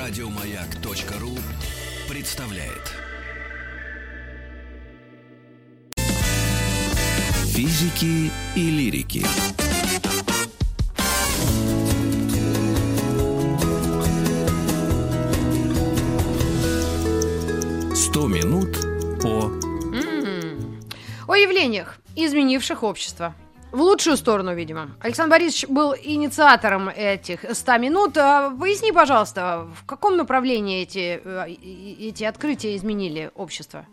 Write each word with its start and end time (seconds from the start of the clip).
Радиомаяк.ру 0.00 1.36
представляет. 2.08 2.94
Физики 7.48 8.32
и 8.56 8.70
лирики. 8.70 9.22
Сто 17.94 18.26
минут 18.26 18.78
по 19.20 19.52
О 21.28 21.34
явлениях, 21.34 21.98
изменивших 22.16 22.82
общество. 22.84 23.34
В 23.72 23.80
лучшую 23.80 24.16
сторону, 24.16 24.54
видимо. 24.54 24.90
Александр 25.00 25.36
Борисович 25.36 25.68
был 25.68 25.94
инициатором 25.94 26.88
этих 26.88 27.44
100 27.48 27.78
минут. 27.78 28.16
А, 28.16 28.50
Поясни, 28.50 28.90
пожалуйста, 28.90 29.68
в 29.80 29.86
каком 29.86 30.16
направлении 30.16 30.82
эти, 30.82 31.20
э, 31.24 31.46
эти 31.48 32.24
открытия 32.24 32.74
изменили 32.76 33.30
общество? 33.34 33.86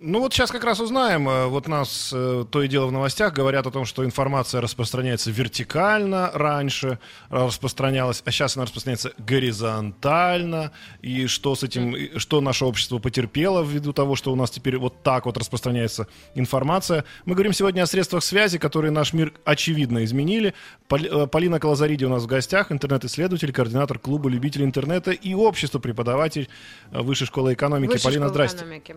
Ну 0.00 0.20
вот 0.20 0.32
сейчас 0.32 0.52
как 0.52 0.62
раз 0.62 0.78
узнаем. 0.80 1.28
Э, 1.28 1.46
Вот 1.46 1.66
нас 1.66 2.12
э, 2.14 2.44
то 2.48 2.62
и 2.62 2.68
дело 2.68 2.86
в 2.86 2.92
новостях 2.92 3.32
говорят 3.32 3.66
о 3.66 3.72
том, 3.72 3.84
что 3.84 4.04
информация 4.04 4.60
распространяется 4.60 5.30
вертикально 5.32 6.30
раньше, 6.34 7.00
распространялась, 7.30 8.22
а 8.24 8.30
сейчас 8.30 8.56
она 8.56 8.64
распространяется 8.66 9.12
горизонтально. 9.18 10.70
И 11.02 11.26
что 11.26 11.54
с 11.56 11.64
этим, 11.64 11.96
что 12.18 12.40
наше 12.40 12.64
общество 12.64 12.98
потерпело 12.98 13.62
ввиду 13.64 13.92
того, 13.92 14.14
что 14.14 14.32
у 14.32 14.36
нас 14.36 14.50
теперь 14.50 14.78
вот 14.78 15.02
так 15.02 15.26
вот 15.26 15.36
распространяется 15.36 16.06
информация. 16.36 17.04
Мы 17.24 17.34
говорим 17.34 17.52
сегодня 17.52 17.82
о 17.82 17.86
средствах 17.86 18.22
связи, 18.22 18.58
которые 18.58 18.92
наш 18.92 19.12
мир 19.12 19.32
очевидно 19.44 20.04
изменили. 20.04 20.54
Пол- 20.86 21.24
э, 21.24 21.26
Полина 21.26 21.58
Колозариди 21.58 22.04
у 22.04 22.08
нас 22.08 22.22
в 22.22 22.26
гостях, 22.26 22.70
интернет-исследователь, 22.70 23.52
координатор 23.52 23.98
клуба 23.98 24.28
любителей 24.28 24.64
интернета 24.64 25.10
и 25.10 25.34
общества 25.34 25.80
преподаватель 25.80 26.48
э, 26.92 27.00
Высшей 27.02 27.26
школы 27.26 27.54
экономики. 27.54 27.92
Высшей 27.94 28.04
Полина, 28.04 28.26
школы 28.26 28.34
здрасте. 28.34 28.58
экономики. 28.58 28.96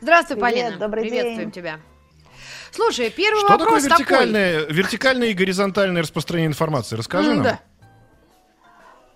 Здравствуй, 0.00 0.36
Привет, 0.36 0.54
Полина. 0.64 0.78
добрый 0.78 1.02
Приветствуем 1.02 1.50
день. 1.50 1.52
тебя. 1.52 1.80
Слушай, 2.72 3.10
первый 3.10 3.38
Что 3.40 3.48
такое 3.58 3.66
вопрос 3.66 3.84
вертикальное, 3.84 4.60
вертикальное 4.66 5.28
и 5.28 5.32
горизонтальное 5.34 6.02
распространение 6.02 6.48
информации? 6.48 6.96
Расскажи 6.96 7.30
М, 7.30 7.36
нам. 7.36 7.44
да. 7.44 7.60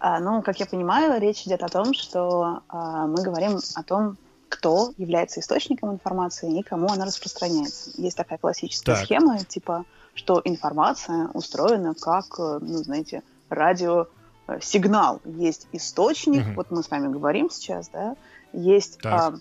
А, 0.01 0.21
ну, 0.21 0.43
как 0.43 0.61
я 0.61 0.67
понимаю, 0.67 1.21
речь 1.21 1.43
идет 1.43 1.63
о 1.65 1.69
том, 1.69 1.93
что 1.93 2.63
а, 2.69 3.07
мы 3.07 3.23
говорим 3.23 3.59
о 3.75 3.83
том, 3.83 4.17
кто 4.49 4.93
является 4.97 5.41
источником 5.41 5.93
информации 5.93 6.59
и 6.61 6.63
кому 6.63 6.89
она 6.89 7.05
распространяется. 7.05 7.91
Есть 7.97 8.17
такая 8.17 8.39
классическая 8.39 8.95
Так. 8.95 9.05
схема, 9.05 9.45
типа, 9.45 9.85
что 10.15 10.41
информация 10.45 11.29
устроена 11.35 11.95
как, 11.95 12.25
э, 12.39 12.59
ну, 12.63 12.79
знаете, 12.79 13.23
радиосигнал. 13.51 15.21
Есть 15.25 15.67
источник, 15.73 16.45
Мгм. 16.47 16.55
вот 16.55 16.71
мы 16.71 16.83
с 16.83 16.91
вами 16.91 17.13
говорим 17.13 17.51
сейчас, 17.51 17.89
да, 17.89 18.15
есть 18.53 18.99
а, 19.05 19.35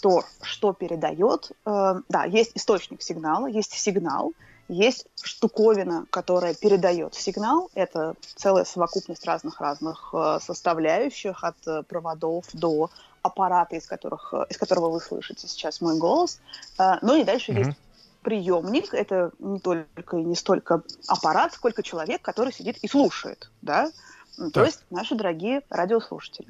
то, 0.00 0.24
что 0.42 0.72
передает, 0.72 1.50
э, 1.66 1.94
да, 2.08 2.24
есть 2.24 2.52
источник 2.54 3.02
сигнала, 3.02 3.46
есть 3.46 3.72
сигнал, 3.72 4.32
есть 4.68 5.06
штуковина, 5.22 6.06
которая 6.10 6.54
передает 6.54 7.14
сигнал. 7.14 7.70
Это 7.74 8.14
целая 8.36 8.64
совокупность 8.64 9.24
разных-разных 9.26 10.10
э, 10.12 10.38
составляющих, 10.40 11.44
от 11.44 11.56
э, 11.66 11.82
проводов 11.82 12.46
до 12.52 12.90
аппарата, 13.22 13.76
из, 13.76 13.86
которых, 13.86 14.34
из 14.50 14.56
которого 14.58 14.90
вы 14.90 15.00
слышите 15.00 15.48
сейчас 15.48 15.80
мой 15.80 15.96
голос. 15.96 16.40
Ну 17.00 17.16
и 17.16 17.24
дальше 17.24 17.52
Мгм. 17.52 17.60
есть 17.60 17.78
приемник. 18.20 18.92
Это 18.92 19.30
не 19.38 19.60
только 19.60 20.16
и 20.18 20.24
не 20.24 20.34
столько 20.34 20.82
аппарат, 21.06 21.54
сколько 21.54 21.82
человек, 21.82 22.20
который 22.22 22.52
сидит 22.52 22.76
и 22.78 22.88
слушает. 22.88 23.50
Да? 23.62 23.90
М, 24.38 24.50
То 24.50 24.60
Так. 24.60 24.66
есть 24.66 24.84
наши 24.90 25.14
дорогие 25.14 25.62
радиослушатели. 25.70 26.48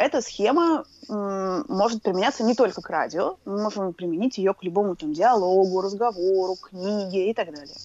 Эта 0.00 0.22
схема 0.22 0.84
может 1.08 2.02
применяться 2.02 2.42
не 2.42 2.54
только 2.54 2.80
к 2.80 2.88
радио, 2.88 3.36
мы 3.44 3.64
можем 3.64 3.92
применить 3.92 4.38
ее 4.38 4.54
к 4.54 4.62
любому 4.62 4.96
там, 4.96 5.12
диалогу, 5.12 5.82
разговору, 5.82 6.56
книге 6.56 7.30
и 7.30 7.34
так 7.34 7.54
далее. 7.54 7.76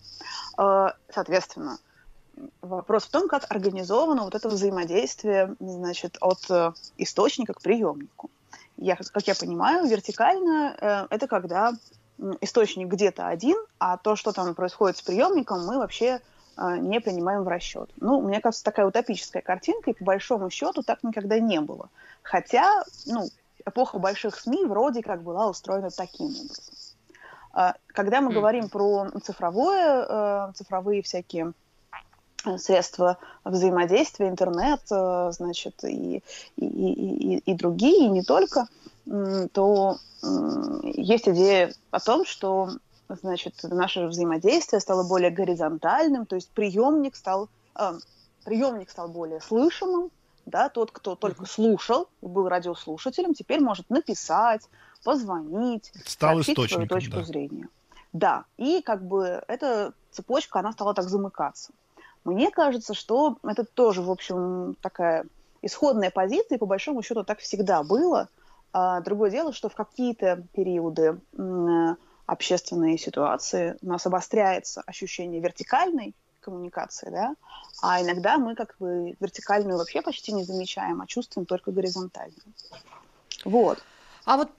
А, 0.58 0.94
Соответственно, 1.14 1.78
вопрос 2.62 3.04
в 3.04 3.12
том, 3.12 3.28
как 3.28 3.52
организовано 3.52 4.24
вот 4.24 4.34
это 4.34 4.48
взаимодействие 4.48 5.56
значит, 5.60 6.18
от 6.22 6.40
э, 6.50 6.72
источника 6.96 7.54
к 7.54 7.62
приемнику. 7.62 8.30
Я, 8.78 8.96
как 8.96 9.28
я 9.28 9.36
понимаю, 9.36 9.86
вертикально 9.86 10.74
э, 10.80 11.08
это 11.10 11.28
когда 11.28 11.74
источник 12.40 12.88
где-то 12.88 13.28
один, 13.28 13.58
а 13.78 13.98
то, 13.98 14.16
что 14.16 14.32
там 14.32 14.56
происходит 14.56 14.96
с 14.96 15.02
приемником, 15.02 15.66
мы 15.66 15.80
вообще 15.80 16.22
не 16.58 17.00
принимаем 17.00 17.44
в 17.44 17.48
расчет. 17.48 17.90
Ну, 18.00 18.22
мне 18.22 18.40
кажется, 18.42 18.64
такая 18.64 18.86
утопическая 18.86 19.42
картинка, 19.42 19.92
и 19.92 19.94
по 19.94 20.04
большому 20.06 20.50
счету 20.50 20.84
так 20.84 21.04
никогда 21.04 21.40
не 21.40 21.60
было. 21.60 21.90
Хотя, 22.22 22.84
ну, 23.06 23.28
эпоха 23.66 24.00
больших 24.00 24.40
СМИ 24.40 24.66
вроде 24.66 25.02
как 25.02 25.22
была 25.22 25.48
устроена 25.48 25.90
таким 25.90 26.28
образом. 26.28 26.74
А, 27.54 27.74
Когда 27.88 28.22
мы 28.22 28.32
говорим 28.34 28.70
про 28.70 29.08
цифровое, 29.24 30.06
э, 30.08 30.52
цифровые 30.56 31.02
всякие 31.02 31.54
э, 32.46 32.58
средства 32.58 33.18
взаимодействия, 33.44 34.28
интернет, 34.28 34.82
э, 34.92 35.32
значит, 35.32 35.84
и, 35.84 36.22
и, 36.58 36.66
и, 36.66 37.38
и- 37.38 37.54
другие, 37.54 38.06
и 38.06 38.10
не 38.10 38.24
только, 38.24 38.68
то 39.54 39.98
есть 40.84 41.28
идея 41.30 41.74
о 41.92 42.00
том, 42.00 42.26
что 42.26 42.70
значит, 43.10 43.56
наше 43.64 44.08
взаимодействие 44.08 44.80
стало 44.80 45.08
более 45.08 45.32
горизонтальным, 45.32 46.26
то 46.26 46.36
есть 46.36 46.50
приемник 46.52 47.16
стал, 47.16 47.50
э, 47.80 47.94
приемник 48.44 48.90
стал 48.90 49.10
более 49.10 49.42
слышимым, 49.42 50.12
да, 50.46 50.70
тот, 50.70 50.92
кто 50.92 51.16
только 51.16 51.46
слушал, 51.46 52.08
был 52.22 52.48
радиослушателем, 52.48 53.34
теперь 53.34 53.62
может 53.62 53.90
написать, 53.90 54.62
позвонить, 55.04 55.92
Стал 56.06 56.44
сообщить 56.44 56.72
свою 56.72 56.88
точку 56.88 57.18
да. 57.18 57.24
зрения. 57.24 57.68
Да, 58.14 58.46
и 58.58 58.82
как 58.82 59.06
бы 59.06 59.44
эта 59.48 59.94
цепочка, 60.12 60.60
она 60.60 60.72
стала 60.72 60.94
так 60.94 61.10
замыкаться. 61.10 61.74
Мне 62.24 62.50
кажется, 62.50 62.94
что 62.94 63.38
это 63.44 63.66
тоже, 63.66 64.02
в 64.02 64.10
общем, 64.10 64.76
такая 64.82 65.26
исходная 65.62 66.12
позиция, 66.12 66.56
и 66.56 66.60
по 66.60 66.66
большому 66.66 67.02
счету 67.02 67.24
так 67.24 67.40
всегда 67.40 67.84
было. 67.84 68.30
А 68.72 69.02
другое 69.02 69.32
дело, 69.32 69.54
что 69.54 69.70
в 69.70 69.76
какие-то 69.76 70.44
периоды 70.54 71.20
общественной 72.26 72.98
ситуации 72.98 73.78
у 73.82 73.88
нас 73.88 74.06
обостряется 74.06 74.82
ощущение 74.86 75.42
вертикальной 75.42 76.14
коммуникации, 76.42 77.10
да, 77.10 77.36
а 77.82 78.02
иногда 78.02 78.38
мы 78.38 78.56
как 78.56 78.76
бы 78.80 79.16
вертикальную 79.20 79.78
вообще 79.78 80.02
почти 80.02 80.32
не 80.32 80.44
замечаем, 80.44 81.02
а 81.02 81.08
чувствуем 81.08 81.46
только 81.46 81.72
горизонтальную. 81.72 82.42
Вот. 83.44 83.84
А 84.26 84.38
вот 84.38 84.52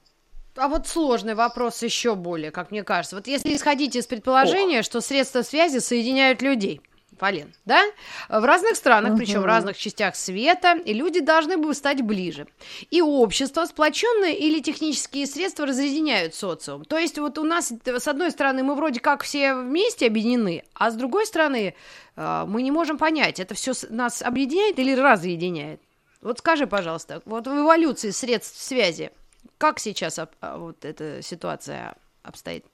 а 0.56 0.68
вот 0.68 0.86
сложный 0.86 1.34
вопрос 1.34 1.82
еще 1.82 2.14
более, 2.14 2.50
как 2.50 2.70
мне 2.70 2.82
кажется. 2.82 3.16
Вот 3.16 3.26
если 3.26 3.54
исходить 3.54 3.94
из 3.94 4.06
предположения, 4.06 4.82
что 4.82 5.02
средства 5.02 5.42
связи 5.42 5.78
соединяют 5.78 6.40
людей, 6.40 6.80
Полин, 7.18 7.52
да? 7.64 7.82
В 8.28 8.44
разных 8.44 8.76
странах, 8.76 9.16
причем 9.16 9.40
в 9.42 9.46
разных 9.46 9.76
частях 9.76 10.16
света, 10.16 10.74
и 10.74 10.92
люди 10.92 11.20
должны 11.20 11.56
бы 11.56 11.74
стать 11.74 12.02
ближе. 12.02 12.46
И 12.90 13.00
общество, 13.00 13.64
сплоченное 13.64 14.32
или 14.32 14.60
технические 14.60 15.26
средства 15.26 15.66
разъединяют 15.66 16.34
социум. 16.34 16.84
То 16.84 16.98
есть 16.98 17.18
вот 17.18 17.38
у 17.38 17.44
нас, 17.44 17.72
с 17.84 18.08
одной 18.08 18.30
стороны, 18.30 18.62
мы 18.62 18.74
вроде 18.74 19.00
как 19.00 19.22
все 19.22 19.54
вместе 19.54 20.06
объединены, 20.06 20.62
а 20.74 20.90
с 20.90 20.94
другой 20.94 21.26
стороны, 21.26 21.74
э, 22.16 22.44
мы 22.46 22.62
не 22.62 22.70
можем 22.70 22.98
понять, 22.98 23.40
это 23.40 23.54
все 23.54 23.72
нас 23.90 24.22
объединяет 24.22 24.78
или 24.78 24.94
разъединяет. 24.94 25.80
Вот 26.20 26.38
скажи, 26.38 26.66
пожалуйста, 26.66 27.22
вот 27.24 27.46
в 27.46 27.50
эволюции 27.50 28.10
средств 28.10 28.60
связи, 28.60 29.10
как 29.58 29.78
сейчас 29.78 30.18
а, 30.18 30.58
вот 30.58 30.84
эта 30.84 31.22
ситуация 31.22 31.94
обстоит? 32.22 32.64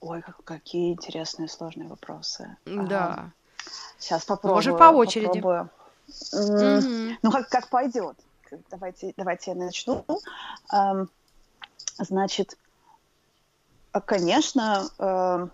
Ой, 0.00 0.22
как- 0.22 0.44
какие 0.44 0.92
интересные 0.92 1.48
сложные 1.48 1.88
вопросы. 1.88 2.56
Да. 2.64 3.32
Сейчас 3.98 4.24
попробую. 4.24 4.56
Может, 4.56 4.78
по 4.78 4.90
очереди. 4.90 5.26
попробую. 5.26 5.70
Мгм. 6.32 7.18
Ну, 7.22 7.30
как, 7.30 7.48
как 7.48 7.68
пойдет. 7.68 8.16
Давайте, 8.70 9.12
давайте 9.16 9.50
я 9.50 9.56
начну. 9.56 10.04
Эм, 10.72 11.10
Значит, 11.98 12.56
а, 13.92 14.00
конечно, 14.00 14.88
эм, 14.98 15.50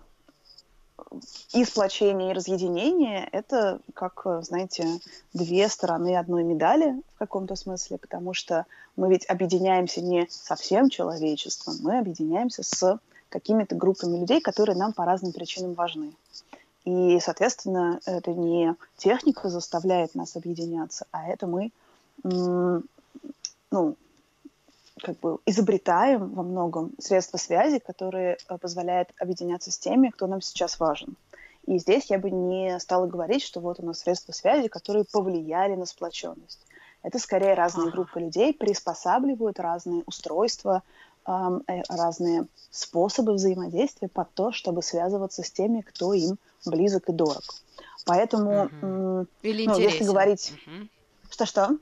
и 1.53 1.65
сплочение, 1.65 2.31
и 2.31 2.33
разъединение– 2.33 3.27
это, 3.31 3.79
как, 3.93 4.21
э, 4.25 4.41
знаете, 4.43 4.99
две 5.33 5.67
стороны 5.69 6.15
одной 6.17 6.43
медали 6.43 7.01
в 7.15 7.19
каком-то 7.19 7.55
смысле, 7.55 7.97
потому 7.97 8.33
что 8.33 8.65
мы 8.95 9.09
ведь 9.09 9.27
объединяемся 9.27 10.01
не 10.01 10.27
со 10.29 10.55
всем 10.55 10.89
человечеством, 10.89 11.77
мы 11.81 11.97
объединяемся 11.99 12.63
с 12.63 12.99
какими-то 13.29 13.75
группами 13.75 14.17
людей, 14.17 14.41
которые 14.41 14.77
нам 14.77 14.93
по 14.93 15.05
разным 15.05 15.33
причинам 15.33 15.73
важны. 15.73 16.13
И, 16.85 17.19
соответственно, 17.19 17.99
это 18.05 18.31
не 18.31 18.75
техника 18.97 19.49
заставляет 19.49 20.15
нас 20.15 20.35
объединяться, 20.35 21.07
а 21.11 21.27
это 21.27 21.47
мы, 21.47 21.71
ну, 22.23 23.95
как 25.01 25.19
бы 25.19 25.39
изобретаем 25.45 26.29
во 26.29 26.43
многом 26.43 26.91
средства 26.99 27.37
связи, 27.37 27.79
которые 27.79 28.37
э, 28.47 28.57
позволяют 28.57 29.09
объединяться 29.19 29.71
с 29.71 29.77
теми, 29.77 30.09
кто 30.09 30.25
нам 30.25 30.41
сейчас 30.41 30.79
важен. 30.79 31.15
И 31.67 31.79
здесь 31.79 32.09
я 32.09 32.19
бы 32.19 32.31
не 32.31 32.79
стала 32.79 33.07
говорить, 33.07 33.43
что 33.43 33.59
вот 33.59 33.79
у 33.79 33.85
нас 33.85 33.99
средства 33.99 34.31
связи, 34.31 34.67
которые 34.67 35.03
повлияли 35.03 35.75
на 35.75 35.85
сплоченность. 35.85 36.65
Это 37.03 37.19
скорее 37.19 37.53
разные 37.53 37.91
группы 37.91 38.19
людей 38.19 38.53
приспосабливают 38.53 39.59
разные 39.59 40.03
устройства, 40.05 40.81
разные 41.25 42.45
способы 42.71 43.33
взаимодействия 43.33 44.07
под 44.07 44.31
то, 44.33 44.51
чтобы 44.51 44.83
связываться 44.83 45.43
с 45.43 45.51
теми, 45.51 45.81
кто 45.81 46.13
им 46.13 46.37
близок 46.65 47.09
и 47.09 47.13
дорог. 47.13 47.43
Поэтому, 48.05 48.69
Мгм. 48.81 49.27
Или 49.41 49.65
ну, 49.65 49.73
интересен. 49.73 49.91
если 49.91 50.03
говорить... 50.05 50.53
Что-что? 51.29 51.77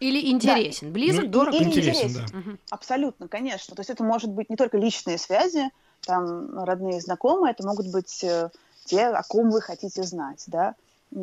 Или 0.00 0.30
интересен. 0.30 0.92
Близок, 0.92 1.24
Ну, 1.24 1.30
дорог. 1.30 1.54
и- 1.54 1.62
Интересен, 1.64 2.08
интересен. 2.08 2.30
да. 2.32 2.56
Абсолютно, 2.70 3.28
конечно. 3.28 3.76
То 3.76 3.80
есть 3.80 3.90
это 3.90 4.02
может 4.02 4.30
быть 4.30 4.50
не 4.50 4.56
только 4.56 4.78
личные 4.78 5.18
связи, 5.18 5.70
там 6.06 6.58
родные, 6.64 7.00
знакомые, 7.00 7.52
это 7.52 7.66
могут 7.66 7.90
быть 7.90 8.24
э, 8.24 8.50
те, 8.84 9.06
о 9.06 9.22
ком 9.22 9.50
вы 9.50 9.60
хотите 9.60 10.02
знать, 10.02 10.44
да, 10.48 10.74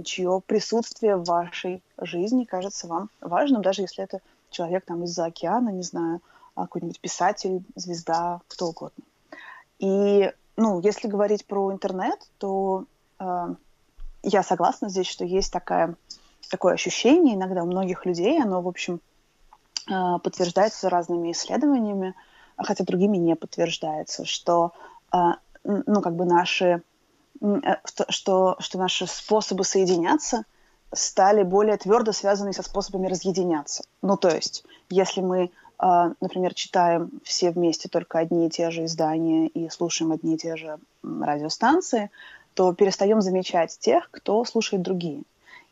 чье 0.06 0.42
присутствие 0.46 1.18
в 1.18 1.26
вашей 1.26 1.82
жизни 2.00 2.46
кажется 2.46 2.88
вам 2.88 3.10
важным, 3.20 3.62
даже 3.62 3.82
если 3.82 4.04
это 4.04 4.20
человек 4.50 4.86
там 4.86 5.04
из-за 5.04 5.26
океана, 5.26 5.70
не 5.70 5.84
знаю, 5.84 6.22
какой-нибудь 6.56 7.00
писатель, 7.00 7.64
звезда, 7.76 8.42
кто 8.48 8.68
угодно. 8.68 9.04
И, 9.80 10.32
ну, 10.58 10.80
если 10.82 11.08
говорить 11.08 11.46
про 11.46 11.72
интернет, 11.72 12.20
то 12.38 12.86
э, 13.20 13.56
я 14.24 14.44
согласна 14.44 14.90
здесь, 14.90 15.08
что 15.08 15.26
есть 15.26 15.52
такая, 15.52 15.96
такое 16.50 16.74
ощущение 16.74 17.36
иногда 17.36 17.64
у 17.64 17.68
многих 17.68 18.06
людей, 18.06 18.42
оно, 18.42 18.62
в 18.62 18.68
общем, 18.68 19.02
э, 19.90 20.20
подтверждается 20.24 20.90
разными 20.90 21.32
исследованиями, 21.32 22.14
а 22.58 22.64
хотя 22.64 22.84
другими 22.84 23.18
не 23.18 23.36
подтверждается, 23.36 24.26
что 24.26 24.74
э, 25.14 25.18
ну, 25.64 26.02
как 26.02 26.16
бы 26.16 26.26
наши, 26.26 26.84
э, 27.42 27.76
что, 28.10 28.56
что, 28.60 28.78
наши 28.78 29.08
способы 29.08 29.64
соединяться 29.64 30.46
стали 30.94 31.44
более 31.44 31.78
твердо 31.78 32.12
связаны 32.12 32.54
со 32.54 32.64
способами 32.64 33.08
разъединяться. 33.08 33.84
Ну, 34.02 34.18
то 34.18 34.30
есть, 34.30 34.64
если 34.90 35.22
мы, 35.22 35.52
например, 35.82 36.54
читаем 36.54 37.10
все 37.24 37.52
вместе 37.52 37.90
только 37.90 38.20
одни 38.20 38.46
и 38.48 38.50
те 38.50 38.70
же 38.70 38.86
издания 38.86 39.48
и 39.48 39.70
слушаем 39.70 40.12
одни 40.12 40.36
и 40.36 40.38
те 40.38 40.56
же 40.56 40.78
радиостанции, 41.04 42.12
то 42.54 42.74
перестаем 42.74 43.22
замечать 43.22 43.78
тех, 43.80 44.10
кто 44.12 44.46
слушает 44.46 44.84
другие. 44.84 45.24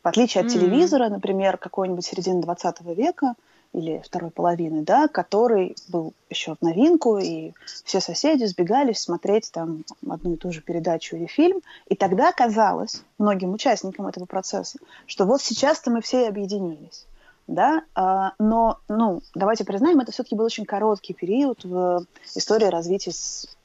В 0.02 0.08
отличие 0.08 0.40
от 0.40 0.48
Мгм. 0.48 0.58
телевизора, 0.58 1.08
например, 1.10 1.58
какой-нибудь 1.58 2.04
середины 2.04 2.40
20 2.42 2.94
века 2.94 3.34
или 3.72 4.02
второй 4.04 4.30
половины, 4.30 4.82
да, 4.82 5.06
который 5.06 5.76
был 5.88 6.12
еще 6.28 6.56
в 6.56 6.62
новинку, 6.62 7.18
и 7.18 7.52
все 7.84 8.00
соседи 8.00 8.44
сбегались 8.46 8.98
смотреть 8.98 9.52
там 9.52 9.84
одну 10.08 10.34
и 10.34 10.36
ту 10.36 10.50
же 10.50 10.60
передачу 10.60 11.16
или 11.16 11.26
фильм. 11.26 11.60
И 11.86 11.94
тогда 11.94 12.32
казалось 12.32 13.04
многим 13.18 13.52
участникам 13.52 14.08
этого 14.08 14.24
процесса, 14.24 14.78
что 15.06 15.24
вот 15.24 15.40
сейчас-то 15.40 15.90
мы 15.90 16.00
все 16.00 16.24
и 16.24 16.28
объединились. 16.28 17.06
Да? 17.50 17.82
А, 17.96 18.34
но, 18.38 18.78
ну, 18.88 19.22
давайте 19.34 19.64
признаем, 19.64 19.98
это 19.98 20.12
все-таки 20.12 20.36
был 20.36 20.44
очень 20.44 20.64
короткий 20.64 21.14
период 21.14 21.64
в 21.64 22.06
истории 22.36 22.66
развития 22.66 23.10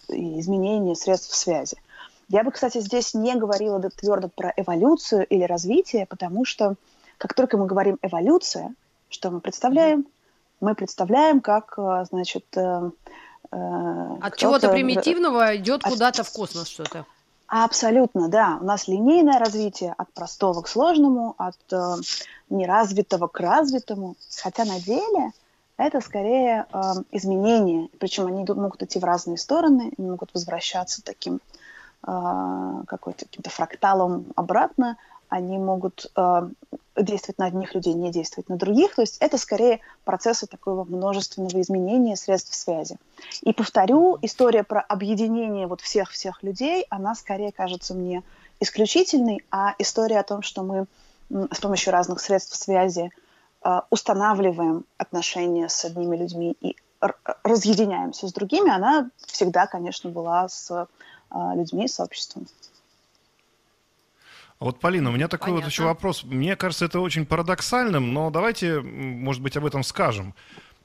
и 0.09 0.39
изменения 0.39 0.95
средств 0.95 1.35
связи. 1.35 1.77
Я 2.27 2.43
бы, 2.43 2.49
кстати, 2.49 2.79
здесь 2.79 3.13
не 3.13 3.35
говорила 3.35 3.79
твердо 3.79 4.29
про 4.29 4.51
эволюцию 4.57 5.27
или 5.27 5.43
развитие, 5.43 6.07
потому 6.07 6.45
что 6.45 6.73
как 7.19 7.35
только 7.35 7.57
мы 7.57 7.67
говорим 7.67 7.99
эволюция, 8.01 8.73
что 9.09 9.29
мы 9.29 9.39
представляем? 9.39 10.07
Мы 10.61 10.73
представляем, 10.73 11.39
как, 11.39 11.75
э, 11.77 12.05
значит, 12.09 12.45
э, 12.57 12.89
э, 13.51 14.17
От 14.19 14.35
чего-то 14.35 14.69
примитивного 14.69 15.55
идет 15.57 15.85
От- 15.85 15.91
куда-то 15.91 16.23
в 16.23 16.31
космос 16.31 16.69
что-то. 16.69 17.05
Абсолютно, 17.63 18.27
да. 18.27 18.57
У 18.59 18.65
нас 18.65 18.89
линейное 18.89 19.39
развитие 19.39 19.95
от 19.97 20.11
простого 20.11 20.61
к 20.61 20.67
сложному, 20.67 21.35
от 21.37 21.55
э, 21.71 21.95
неразвитого 22.49 23.27
к 23.27 23.39
развитому. 23.39 24.17
Хотя 24.43 24.65
на 24.65 24.81
деле 24.81 25.31
это 25.77 26.01
скорее 26.01 26.65
э, 26.73 26.79
изменения. 27.11 27.87
Причем 27.97 28.25
они 28.25 28.45
могут 28.45 28.83
идти 28.83 28.99
в 28.99 29.05
разные 29.05 29.37
стороны, 29.37 29.93
они 29.97 30.09
могут 30.09 30.33
возвращаться 30.33 31.01
таким 31.01 31.39
э, 32.05 32.83
какой-то 32.87 33.23
каким-то 33.23 33.49
фракталом 33.49 34.25
обратно. 34.35 34.97
Они 35.29 35.57
могут 35.57 36.11
э, 36.13 36.49
действовать 36.97 37.37
на 37.37 37.45
одних 37.45 37.73
людей, 37.75 37.93
не 37.93 38.11
действовать 38.11 38.49
на 38.49 38.57
других. 38.57 38.95
То 38.95 39.01
есть 39.01 39.17
это 39.19 39.37
скорее 39.37 39.81
процессы 40.03 40.47
такого 40.47 40.83
множественного 40.83 41.61
изменения 41.61 42.15
средств 42.15 42.53
связи. 42.55 42.97
И 43.41 43.53
повторю, 43.53 44.17
история 44.21 44.63
про 44.63 44.81
объединение 44.81 45.67
вот 45.67 45.81
всех-всех 45.81 46.43
людей, 46.43 46.85
она 46.89 47.15
скорее 47.15 47.51
кажется 47.51 47.93
мне 47.93 48.23
исключительной, 48.59 49.43
а 49.51 49.75
история 49.79 50.19
о 50.19 50.23
том, 50.23 50.41
что 50.41 50.63
мы 50.63 50.85
с 51.29 51.59
помощью 51.59 51.91
разных 51.91 52.19
средств 52.21 52.55
связи 52.55 53.11
э, 53.63 53.81
устанавливаем 53.89 54.85
отношения 54.97 55.67
с 55.69 55.83
одними 55.85 56.15
людьми 56.15 56.55
и 56.61 56.75
разъединяемся 57.43 58.27
с 58.27 58.33
другими, 58.33 58.69
она 58.69 59.09
всегда, 59.27 59.67
конечно, 59.67 60.09
была 60.09 60.47
с 60.47 60.71
э, 60.71 60.85
людьми, 61.55 61.87
с 61.87 61.99
обществом. 61.99 62.47
Вот, 64.65 64.79
Полина, 64.79 65.11
у 65.11 65.13
меня 65.13 65.27
такой 65.27 65.51
вот 65.51 65.57
Понятно. 65.57 65.71
еще 65.71 65.83
вопрос. 65.83 66.23
Мне 66.23 66.55
кажется, 66.55 66.85
это 66.85 66.99
очень 66.99 67.27
парадоксальным, 67.27 68.15
но 68.15 68.31
давайте, 68.31 68.81
может 68.81 69.43
быть, 69.43 69.55
об 69.57 69.65
этом 69.67 69.83
скажем. 69.83 70.33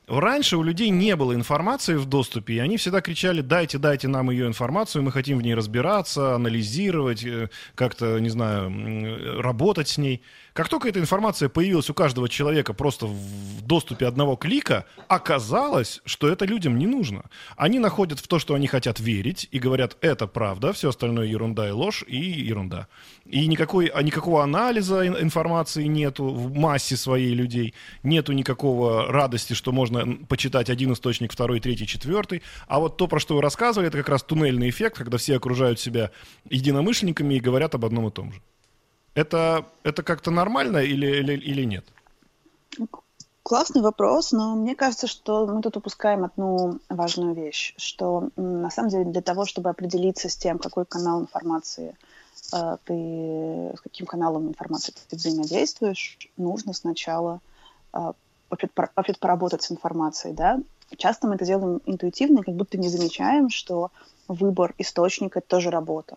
Раньше 0.06 0.58
у 0.58 0.62
людей 0.62 0.90
не 0.90 1.16
было 1.16 1.34
информации 1.34 1.94
в 1.94 2.04
доступе, 2.04 2.56
и 2.56 2.58
они 2.58 2.76
всегда 2.76 3.00
кричали, 3.00 3.40
дайте, 3.40 3.78
дайте 3.78 4.06
нам 4.06 4.30
ее 4.30 4.46
информацию, 4.46 5.02
мы 5.02 5.10
хотим 5.12 5.38
в 5.38 5.42
ней 5.42 5.54
разбираться, 5.54 6.34
анализировать, 6.34 7.24
э, 7.24 7.48
как-то, 7.74 8.18
не 8.18 8.28
знаю, 8.28 9.40
работать 9.40 9.88
с 9.88 9.96
ней. 9.96 10.20
Как 10.60 10.68
только 10.68 10.90
эта 10.90 11.00
информация 11.00 11.48
появилась 11.48 11.88
у 11.88 11.94
каждого 11.94 12.28
человека 12.28 12.74
просто 12.74 13.06
в 13.06 13.62
доступе 13.62 14.06
одного 14.06 14.36
клика, 14.36 14.84
оказалось, 15.08 16.02
что 16.04 16.28
это 16.28 16.44
людям 16.44 16.76
не 16.76 16.86
нужно. 16.86 17.30
Они 17.56 17.78
находят 17.78 18.18
в 18.18 18.28
то, 18.28 18.38
что 18.38 18.52
они 18.52 18.66
хотят 18.66 19.00
верить, 19.00 19.48
и 19.52 19.58
говорят, 19.58 19.96
это 20.02 20.26
правда, 20.26 20.74
все 20.74 20.90
остальное 20.90 21.28
ерунда 21.28 21.66
и 21.66 21.70
ложь, 21.70 22.04
и 22.06 22.18
ерунда. 22.18 22.88
И 23.24 23.46
никакой, 23.46 23.86
а 23.86 24.02
никакого 24.02 24.42
анализа 24.42 25.06
ин- 25.06 25.16
информации 25.18 25.84
нету 25.84 26.26
в 26.26 26.52
массе 26.52 26.98
своей 26.98 27.32
людей, 27.32 27.72
нету 28.02 28.32
никакого 28.32 29.10
радости, 29.10 29.54
что 29.54 29.72
можно 29.72 30.18
почитать 30.28 30.68
один 30.68 30.92
источник, 30.92 31.32
второй, 31.32 31.60
третий, 31.60 31.86
четвертый. 31.86 32.42
А 32.68 32.80
вот 32.80 32.98
то, 32.98 33.06
про 33.06 33.18
что 33.18 33.36
вы 33.36 33.40
рассказывали, 33.40 33.88
это 33.88 33.96
как 33.96 34.10
раз 34.10 34.22
туннельный 34.22 34.68
эффект, 34.68 34.98
когда 34.98 35.16
все 35.16 35.36
окружают 35.36 35.80
себя 35.80 36.10
единомышленниками 36.50 37.36
и 37.36 37.40
говорят 37.40 37.74
об 37.74 37.86
одном 37.86 38.08
и 38.08 38.10
том 38.10 38.30
же. 38.34 38.42
Это, 39.14 39.66
это 39.82 40.02
как-то 40.02 40.30
нормально 40.30 40.78
или, 40.78 41.06
или, 41.06 41.32
или 41.34 41.64
нет? 41.64 41.84
Классный 43.42 43.82
вопрос, 43.82 44.32
но 44.32 44.54
мне 44.54 44.76
кажется, 44.76 45.06
что 45.06 45.46
мы 45.46 45.60
тут 45.62 45.76
упускаем 45.76 46.24
одну 46.24 46.78
важную 46.88 47.34
вещь, 47.34 47.74
что 47.78 48.28
на 48.36 48.70
самом 48.70 48.90
деле 48.90 49.04
для 49.06 49.22
того, 49.22 49.44
чтобы 49.44 49.70
определиться 49.70 50.28
с 50.28 50.36
тем, 50.36 50.58
какой 50.58 50.84
канал 50.84 51.22
информации 51.22 51.96
э, 52.52 52.76
ты, 52.84 53.72
с 53.76 53.80
каким 53.80 54.06
каналом 54.06 54.48
информации 54.48 54.92
ты 55.08 55.16
взаимодействуешь, 55.16 56.18
нужно 56.36 56.74
сначала 56.74 57.40
э, 57.92 58.12
поработать 59.18 59.62
с 59.62 59.72
информацией, 59.72 60.34
да. 60.34 60.60
Часто 60.96 61.26
мы 61.26 61.34
это 61.34 61.44
делаем 61.44 61.80
интуитивно, 61.86 62.42
как 62.42 62.54
будто 62.54 62.78
не 62.78 62.88
замечаем, 62.88 63.48
что 63.48 63.90
выбор 64.28 64.74
источника– 64.78 65.38
это 65.40 65.48
тоже 65.48 65.70
работа. 65.70 66.16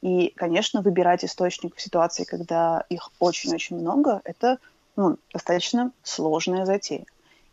И, 0.00 0.32
конечно, 0.36 0.80
выбирать 0.82 1.24
источник 1.24 1.76
в 1.76 1.80
ситуации, 1.80 2.24
когда 2.24 2.84
их 2.88 3.10
очень-очень 3.18 3.76
много, 3.76 4.20
это 4.24 4.58
ну, 4.96 5.16
достаточно 5.32 5.92
сложная 6.02 6.64
затея. 6.64 7.04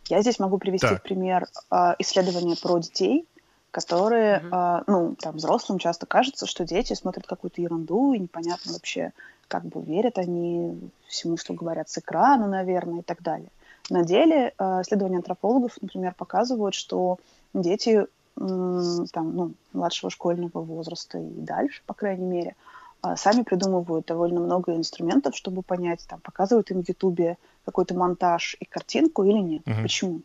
Я 0.10 0.22
здесь 0.22 0.40
могу 0.40 0.58
привести 0.58 0.88
Так. 0.88 1.00
в 1.00 1.04
пример 1.04 1.48
э, 1.72 1.94
исследования 2.00 2.56
про 2.62 2.78
детей, 2.80 3.26
которые, 3.72 4.40
Мгм. 4.40 4.54
э, 4.54 4.84
ну, 4.88 5.16
там, 5.16 5.36
взрослым 5.36 5.80
часто 5.80 6.06
кажется, 6.06 6.46
что 6.46 6.66
дети 6.66 6.94
смотрят 6.94 7.26
какую-то 7.26 7.62
ерунду, 7.62 8.14
и 8.14 8.20
непонятно 8.20 8.74
вообще, 8.74 9.12
как 9.48 9.66
бы 9.66 9.82
верят 9.82 10.18
они 10.18 10.80
всему, 11.08 11.38
что 11.38 11.54
говорят 11.54 11.90
с 11.90 11.98
экрана, 11.98 12.48
наверное, 12.48 13.00
и 13.00 13.04
так 13.04 13.22
далее. 13.22 13.50
На 13.90 14.04
деле 14.04 14.54
э, 14.58 14.82
исследования 14.82 15.18
антропологов, 15.18 15.78
например, 15.82 16.14
показывают, 16.16 16.74
что 16.76 17.18
дети 17.54 18.08
там, 18.36 19.36
ну, 19.36 19.54
младшего 19.74 20.10
школьного 20.10 20.62
возраста 20.62 21.18
и 21.18 21.30
дальше, 21.42 21.82
по 21.86 21.94
крайней 21.94 22.26
мере, 22.26 22.56
а, 23.02 23.16
сами 23.16 23.44
придумывают 23.44 24.08
довольно 24.08 24.40
много 24.40 24.76
инструментов, 24.76 25.36
чтобы 25.36 25.62
понять, 25.62 26.06
там, 26.08 26.20
показывают 26.20 26.72
им 26.72 26.84
в 26.84 26.90
Ютубе 26.90 27.38
какой-то 27.64 27.96
монтаж 27.96 28.58
и 28.60 28.66
картинку 28.66 29.24
или 29.24 29.38
нет. 29.38 29.66
Мгм. 29.66 29.84
Почему? 29.84 30.22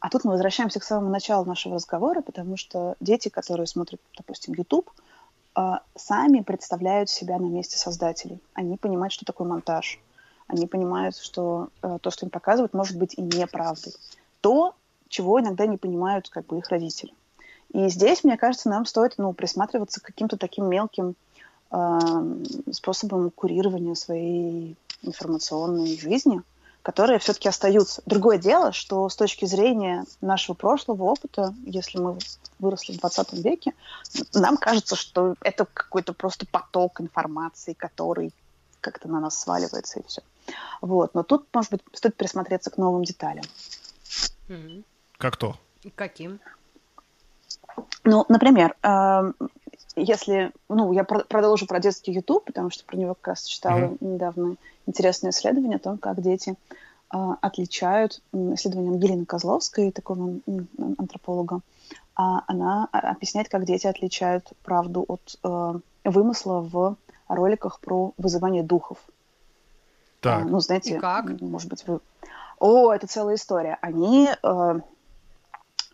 А 0.00 0.10
тут 0.10 0.24
мы 0.24 0.32
возвращаемся 0.32 0.78
к 0.80 0.84
самому 0.84 1.10
началу 1.10 1.44
нашего 1.44 1.74
разговора, 1.74 2.20
потому 2.20 2.56
что 2.56 2.94
дети, 3.00 3.30
которые 3.30 3.66
смотрят, 3.66 4.00
допустим, 4.16 4.54
YouTube, 4.54 4.90
а, 5.54 5.82
сами 5.96 6.40
представляют 6.40 7.10
себя 7.10 7.38
на 7.38 7.46
месте 7.46 7.78
создателей. 7.78 8.40
Они 8.54 8.76
понимают, 8.76 9.12
что 9.12 9.24
такое 9.24 9.48
монтаж. 9.48 9.98
Они 10.46 10.66
понимают, 10.66 11.16
что 11.16 11.68
э, 11.82 11.98
то, 12.00 12.10
что 12.10 12.24
им 12.24 12.30
показывают, 12.30 12.72
может 12.72 12.96
быть 12.96 13.14
и 13.18 13.20
неправдой. 13.20 13.92
То, 14.40 14.74
чего 15.08 15.40
иногда 15.40 15.66
не 15.66 15.76
понимают 15.76 16.28
как 16.28 16.46
бы 16.46 16.58
их 16.58 16.68
родители. 16.68 17.12
И 17.72 17.88
здесь, 17.88 18.24
мне 18.24 18.36
кажется, 18.36 18.68
нам 18.68 18.86
стоит 18.86 19.14
ну, 19.18 19.32
присматриваться 19.32 20.00
к 20.00 20.04
каким-то 20.04 20.36
таким 20.38 20.68
мелким 20.68 21.14
э, 21.70 21.98
способом 22.72 23.30
курирования 23.30 23.94
своей 23.94 24.76
информационной 25.02 25.98
жизни, 25.98 26.42
которые 26.82 27.18
все-таки 27.18 27.48
остаются. 27.48 28.02
Другое 28.06 28.38
дело, 28.38 28.72
что 28.72 29.08
с 29.08 29.16
точки 29.16 29.44
зрения 29.44 30.04
нашего 30.20 30.54
прошлого 30.54 31.04
опыта, 31.04 31.54
если 31.66 31.98
мы 31.98 32.16
выросли 32.58 32.94
в 32.94 33.00
20 33.00 33.32
веке, 33.34 33.74
нам 34.32 34.56
кажется, 34.56 34.96
что 34.96 35.34
это 35.42 35.66
какой-то 35.66 36.14
просто 36.14 36.46
поток 36.46 37.00
информации, 37.00 37.74
который 37.74 38.32
как-то 38.80 39.08
на 39.08 39.20
нас 39.20 39.38
сваливается 39.38 40.00
и 40.00 40.06
все. 40.06 40.22
Вот. 40.80 41.14
Но 41.14 41.22
тут, 41.22 41.46
может 41.52 41.72
быть, 41.72 41.82
стоит 41.92 42.16
присмотреться 42.16 42.70
к 42.70 42.78
новым 42.78 43.04
деталям. 43.04 43.44
Как 45.18 45.36
то? 45.36 45.56
Каким? 45.96 46.40
Ну, 48.04 48.24
например, 48.28 48.76
э, 48.82 49.32
если, 49.96 50.52
ну, 50.68 50.92
я 50.92 51.04
продолжу 51.04 51.66
про 51.66 51.80
детский 51.80 52.12
YouTube, 52.12 52.44
потому 52.44 52.70
что 52.70 52.84
про 52.84 52.96
него 52.96 53.14
как 53.14 53.28
раз 53.28 53.44
читала 53.44 53.80
mm-hmm. 53.80 53.98
недавно 54.00 54.56
интересное 54.86 55.30
исследование 55.30 55.76
о 55.76 55.80
том, 55.80 55.98
как 55.98 56.20
дети 56.22 56.54
э, 57.12 57.16
отличают, 57.40 58.22
исследование 58.32 58.92
Ангелины 58.92 59.26
Козловской, 59.26 59.90
такого 59.90 60.38
антрополога, 60.98 61.60
а 62.14 62.42
она 62.46 62.88
объясняет, 62.92 63.48
как 63.48 63.64
дети 63.64 63.86
отличают 63.86 64.52
правду 64.62 65.04
от 65.06 65.38
э, 65.42 65.80
вымысла 66.04 66.60
в 66.60 66.96
роликах 67.28 67.80
про 67.80 68.12
вызывание 68.18 68.62
духов. 68.62 68.98
Так. 70.20 70.42
А, 70.42 70.44
ну, 70.44 70.60
знаете, 70.60 70.96
И 70.96 70.98
как? 70.98 71.40
может 71.40 71.68
быть, 71.68 71.86
вы... 71.86 72.00
О, 72.58 72.92
это 72.92 73.06
целая 73.06 73.36
история. 73.36 73.78
Они 73.82 74.28
э, 74.28 74.80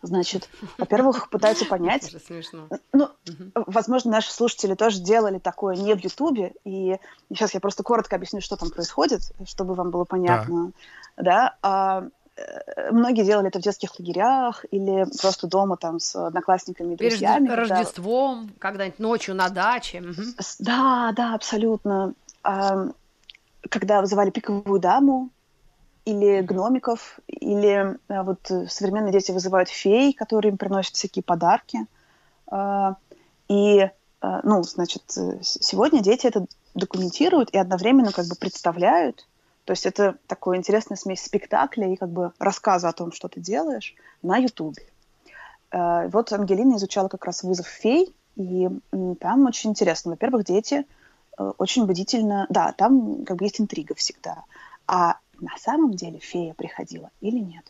Значит, 0.05 0.49
во-первых, 0.77 1.29
пытаются 1.31 1.65
понять. 1.65 2.09
Это 2.09 2.23
смешно. 2.23 2.67
Ну, 2.93 3.09
возможно, 3.55 4.11
наши 4.11 4.31
слушатели 4.31 4.75
тоже 4.75 4.99
делали 4.99 5.39
такое 5.39 5.75
не 5.75 5.95
в 5.95 5.99
Ютубе. 5.99 6.53
И 6.63 6.97
сейчас 7.29 7.53
я 7.53 7.59
просто 7.59 7.83
коротко 7.83 8.15
объясню, 8.15 8.41
что 8.41 8.55
там 8.55 8.69
происходит, 8.69 9.21
чтобы 9.45 9.73
вам 9.73 9.91
было 9.91 10.05
понятно. 10.05 10.71
Да. 11.17 11.55
А, 11.61 12.07
э, 12.35 12.91
многие 12.91 13.23
делали 13.23 13.47
это 13.47 13.59
в 13.59 13.63
детских 13.63 13.99
лагерях 13.99 14.65
или 14.71 15.05
просто 15.21 15.47
дома 15.47 15.77
там 15.77 15.99
с 15.99 16.15
одноклассниками 16.15 16.93
и 16.93 16.97
друзьями. 16.97 17.47
Перед 17.47 17.57
Рождеством, 17.57 18.51
когда-нибудь 18.59 18.99
ночью 18.99 19.35
на 19.35 19.49
даче. 19.49 20.03
Да, 20.59 21.13
да, 21.15 21.33
абсолютно. 21.35 22.13
А, 22.43 22.89
когда 23.69 24.01
вызывали 24.01 24.29
пиковую 24.29 24.79
даму, 24.79 25.29
или 26.05 26.41
гномиков, 26.41 27.19
или 27.27 27.97
а, 28.07 28.23
вот 28.23 28.49
э, 28.51 28.67
современные 28.67 29.11
дети 29.11 29.31
вызывают 29.31 29.69
фей, 29.69 30.13
которые 30.13 30.51
им 30.51 30.57
приносят 30.57 30.95
всякие 30.95 31.23
подарки. 31.23 31.85
А, 32.47 32.95
и, 33.47 33.89
а, 34.21 34.41
ну, 34.43 34.63
значит, 34.63 35.03
э, 35.17 35.39
сегодня 35.41 36.01
дети 36.01 36.27
это 36.27 36.45
документируют 36.75 37.49
и 37.51 37.57
одновременно 37.57 38.11
как 38.11 38.27
бы 38.27 38.35
представляют. 38.35 39.27
То 39.65 39.71
есть 39.71 39.85
это 39.85 40.17
такая 40.27 40.57
интересная 40.57 40.97
смесь 40.97 41.23
спектакля 41.23 41.91
и 41.91 41.95
как 41.95 42.09
бы 42.09 42.31
рассказа 42.37 42.89
о 42.89 42.93
том, 42.93 43.11
что 43.11 43.27
ты 43.27 43.39
делаешь 43.39 43.95
на 44.21 44.37
Ютубе. 44.37 44.83
Вот 45.71 46.31
Ангелина 46.31 46.75
изучала 46.75 47.07
как 47.07 47.25
раз 47.25 47.41
вызов 47.43 47.65
фей, 47.65 48.13
и 48.35 48.69
там 49.19 49.45
очень 49.45 49.71
интересно. 49.71 50.11
Во-первых, 50.11 50.45
дети 50.45 50.85
э, 51.37 51.51
очень 51.57 51.85
бдительно... 51.85 52.45
Да, 52.49 52.73
там 52.73 53.25
как 53.25 53.37
бы 53.37 53.45
есть 53.45 53.59
интрига 53.59 53.95
всегда. 53.95 54.43
А 54.87 55.17
на 55.41 55.57
самом 55.57 55.93
деле 55.93 56.19
фея 56.19 56.53
приходила 56.53 57.09
или 57.21 57.39
нет. 57.39 57.65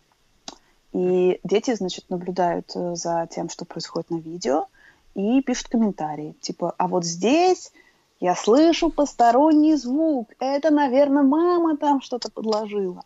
И 0.93 1.39
дети, 1.43 1.75
значит, 1.75 2.09
наблюдают 2.09 2.71
э, 2.75 2.95
за 2.95 3.27
тем, 3.29 3.49
что 3.49 3.65
происходит 3.65 4.09
на 4.09 4.17
видео, 4.17 4.67
и 5.13 5.41
пишут 5.41 5.67
комментарии. 5.67 6.35
Типа, 6.41 6.73
а 6.77 6.87
вот 6.87 7.03
здесь 7.05 7.71
я 8.19 8.35
слышу 8.35 8.89
посторонний 8.89 9.75
звук. 9.75 10.29
Это, 10.39 10.71
наверное, 10.71 11.23
мама 11.23 11.77
там 11.77 12.01
что-то 12.01 12.31
подложила. 12.31 13.03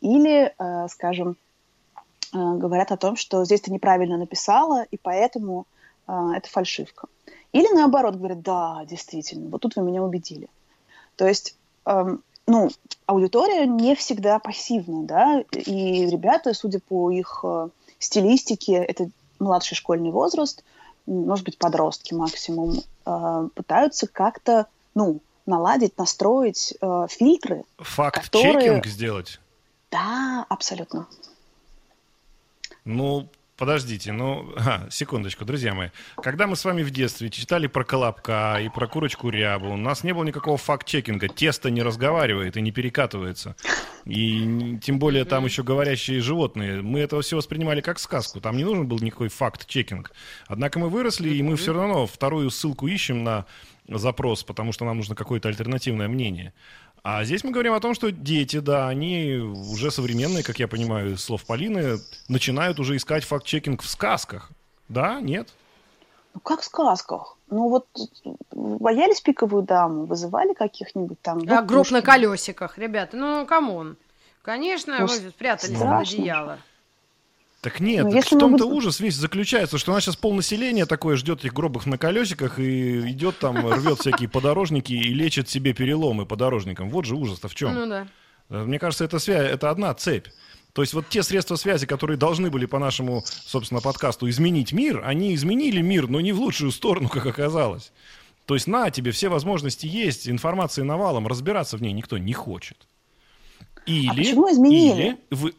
Или, 0.00 0.54
э, 0.56 0.88
скажем, 0.88 1.36
э, 2.32 2.36
говорят 2.36 2.92
о 2.92 2.96
том, 2.96 3.16
что 3.16 3.44
здесь 3.44 3.62
ты 3.62 3.72
неправильно 3.72 4.16
написала, 4.18 4.84
и 4.84 4.96
поэтому 4.96 5.66
э, 6.06 6.12
это 6.36 6.48
фальшивка. 6.48 7.08
Или 7.52 7.72
наоборот, 7.74 8.16
говорят, 8.16 8.42
да, 8.42 8.84
действительно, 8.88 9.48
вот 9.50 9.62
тут 9.62 9.76
вы 9.76 9.82
меня 9.82 10.02
убедили. 10.02 10.48
То 11.16 11.26
есть 11.28 11.56
эм, 11.84 12.22
ну, 12.46 12.70
аудитория 13.06 13.66
не 13.66 13.94
всегда 13.94 14.38
пассивна, 14.38 15.04
да, 15.04 15.44
и 15.52 16.06
ребята, 16.06 16.54
судя 16.54 16.80
по 16.80 17.10
их 17.10 17.40
э, 17.44 17.68
стилистике, 17.98 18.74
это 18.74 19.08
младший 19.38 19.76
школьный 19.76 20.10
возраст, 20.10 20.64
может 21.06 21.44
быть, 21.44 21.58
подростки 21.58 22.14
максимум, 22.14 22.82
э, 23.06 23.48
пытаются 23.54 24.06
как-то, 24.06 24.66
ну, 24.94 25.20
наладить, 25.46 25.98
настроить 25.98 26.74
э, 26.80 27.06
фильтры. 27.08 27.64
Факт-чекинг 27.78 28.54
которые... 28.54 28.82
сделать? 28.86 29.40
Да, 29.90 30.46
абсолютно. 30.48 31.06
Ну, 32.84 33.28
Подождите, 33.56 34.12
ну, 34.12 34.50
а, 34.56 34.88
секундочку, 34.90 35.44
друзья 35.44 35.74
мои. 35.74 35.90
Когда 36.16 36.46
мы 36.46 36.56
с 36.56 36.64
вами 36.64 36.82
в 36.82 36.90
детстве 36.90 37.28
читали 37.28 37.66
про 37.66 37.84
Колобка 37.84 38.58
и 38.60 38.68
про 38.70 38.86
Курочку 38.86 39.28
Рябу, 39.28 39.70
у 39.70 39.76
нас 39.76 40.04
не 40.04 40.12
было 40.12 40.24
никакого 40.24 40.56
факт-чекинга. 40.56 41.28
Тесто 41.28 41.70
не 41.70 41.82
разговаривает 41.82 42.56
и 42.56 42.62
не 42.62 42.72
перекатывается. 42.72 43.54
И 44.06 44.78
тем 44.82 44.98
более 44.98 45.24
там 45.26 45.44
еще 45.44 45.62
говорящие 45.62 46.20
животные. 46.20 46.80
Мы 46.80 47.00
этого 47.00 47.20
все 47.20 47.36
воспринимали 47.36 47.82
как 47.82 47.98
сказку. 47.98 48.40
Там 48.40 48.56
не 48.56 48.64
нужен 48.64 48.86
был 48.88 48.98
никакой 49.00 49.28
факт-чекинг. 49.28 50.12
Однако 50.46 50.78
мы 50.78 50.88
выросли, 50.88 51.28
и 51.28 51.42
мы 51.42 51.56
все 51.56 51.74
равно 51.74 52.06
вторую 52.06 52.50
ссылку 52.50 52.86
ищем 52.86 53.22
на 53.22 53.46
запрос, 53.86 54.44
потому 54.44 54.72
что 54.72 54.84
нам 54.84 54.96
нужно 54.96 55.14
какое-то 55.14 55.48
альтернативное 55.48 56.08
мнение. 56.08 56.54
А 57.04 57.24
здесь 57.24 57.42
мы 57.42 57.50
говорим 57.50 57.72
о 57.72 57.80
том, 57.80 57.94
что 57.94 58.12
дети, 58.12 58.60
да, 58.60 58.86
они 58.88 59.34
уже 59.34 59.90
современные, 59.90 60.44
как 60.44 60.60
я 60.60 60.68
понимаю, 60.68 61.14
из 61.14 61.24
слов 61.24 61.44
Полины, 61.44 61.98
начинают 62.28 62.78
уже 62.78 62.96
искать 62.96 63.24
факт-чекинг 63.24 63.82
в 63.82 63.88
сказках. 63.88 64.50
Да? 64.88 65.20
Нет? 65.20 65.48
Ну, 66.34 66.40
как 66.40 66.60
в 66.60 66.64
сказках? 66.64 67.36
Ну, 67.50 67.68
вот 67.68 67.86
боялись 68.52 69.20
пиковую 69.20 69.64
даму, 69.64 70.04
вызывали 70.04 70.54
каких-нибудь 70.54 71.20
там... 71.20 71.40
А 71.48 71.62
гроб 71.62 71.90
на 71.90 72.02
колесиках, 72.02 72.78
ребята, 72.78 73.16
ну, 73.16 73.46
come 73.46 73.75
on. 73.75 73.96
Конечно, 74.42 74.98
ну, 75.00 75.06
вы 75.06 75.30
спрятались 75.30 75.78
под 75.78 75.88
одеяло. 75.88 76.58
Так 77.62 77.78
нет, 77.78 78.04
ну, 78.04 78.10
так 78.10 78.24
в 78.24 78.28
том-то 78.28 78.64
будут... 78.64 78.78
ужас 78.78 78.98
весь 78.98 79.14
заключается, 79.14 79.78
что 79.78 79.92
у 79.92 79.94
нас 79.94 80.02
сейчас 80.02 80.16
полнаселение 80.16 80.84
такое 80.84 81.16
ждет 81.16 81.40
этих 81.40 81.52
гробов 81.52 81.86
на 81.86 81.96
колесиках 81.96 82.58
и 82.58 83.08
идет 83.12 83.38
там, 83.38 83.56
рвет 83.72 84.00
всякие 84.00 84.28
подорожники 84.28 84.92
и 84.92 85.14
лечит 85.14 85.48
себе 85.48 85.72
переломы 85.72 86.26
подорожникам. 86.26 86.90
Вот 86.90 87.04
же 87.04 87.14
ужас-то 87.14 87.46
в 87.46 87.54
чем. 87.54 87.72
Ну 87.72 87.86
да. 87.86 88.08
Э, 88.50 88.64
мне 88.64 88.80
кажется, 88.80 89.04
это, 89.04 89.20
связь, 89.20 89.48
это 89.48 89.70
одна 89.70 89.94
цепь. 89.94 90.26
То 90.72 90.82
есть 90.82 90.92
вот 90.92 91.08
те 91.08 91.22
средства 91.22 91.54
связи, 91.54 91.86
которые 91.86 92.16
должны 92.16 92.50
были 92.50 92.66
по 92.66 92.80
нашему, 92.80 93.22
собственно, 93.24 93.80
подкасту 93.80 94.28
изменить 94.28 94.72
мир, 94.72 95.00
они 95.04 95.32
изменили 95.32 95.82
мир, 95.82 96.08
но 96.08 96.20
не 96.20 96.32
в 96.32 96.40
лучшую 96.40 96.72
сторону, 96.72 97.08
как 97.08 97.26
оказалось. 97.26 97.92
То 98.46 98.54
есть 98.54 98.66
на 98.66 98.90
тебе 98.90 99.12
все 99.12 99.28
возможности 99.28 99.86
есть, 99.86 100.28
информации 100.28 100.82
навалом, 100.82 101.28
разбираться 101.28 101.76
в 101.76 101.82
ней 101.82 101.92
никто 101.92 102.18
не 102.18 102.32
хочет. 102.32 102.88
Или, 103.86 104.08
а 104.08 104.14
почему 104.14 104.50
изменили? 104.50 105.02
Или 105.02 105.18
вы, 105.30 105.54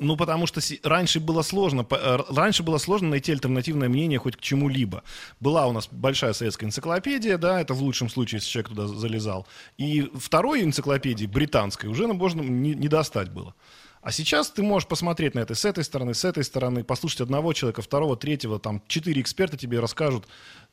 ну, 0.00 0.16
потому 0.16 0.46
что 0.46 0.60
раньше 0.82 1.20
было 1.20 1.42
сложно, 1.42 1.86
э, 1.90 2.18
раньше 2.30 2.62
было 2.62 2.78
сложно 2.78 3.10
найти 3.10 3.32
альтернативное 3.32 3.88
мнение 3.88 4.18
хоть 4.18 4.36
к 4.36 4.40
чему-либо. 4.40 5.02
Была 5.40 5.66
у 5.66 5.72
нас 5.72 5.88
большая 5.90 6.32
советская 6.32 6.68
энциклопедия, 6.68 7.38
да, 7.38 7.60
это 7.60 7.74
в 7.74 7.82
лучшем 7.82 8.08
случае, 8.08 8.38
если 8.38 8.50
человек 8.50 8.68
туда 8.70 8.86
залезал. 8.88 9.46
И 9.78 10.10
второй 10.14 10.62
энциклопедии, 10.62 11.26
британской, 11.26 11.88
уже 11.88 12.06
можно 12.08 12.40
не, 12.40 12.74
не 12.74 12.88
достать 12.88 13.30
было. 13.30 13.54
А 14.02 14.12
сейчас 14.12 14.50
ты 14.50 14.62
можешь 14.62 14.88
посмотреть 14.88 15.34
на 15.34 15.40
это 15.40 15.54
с 15.54 15.66
этой 15.66 15.84
стороны, 15.84 16.14
с 16.14 16.24
этой 16.24 16.42
стороны, 16.42 16.84
послушать 16.84 17.20
одного 17.20 17.52
человека, 17.52 17.82
второго, 17.82 18.16
третьего, 18.16 18.58
там 18.58 18.82
четыре 18.88 19.20
эксперта 19.20 19.58
тебе 19.58 19.78
расскажут 19.78 20.26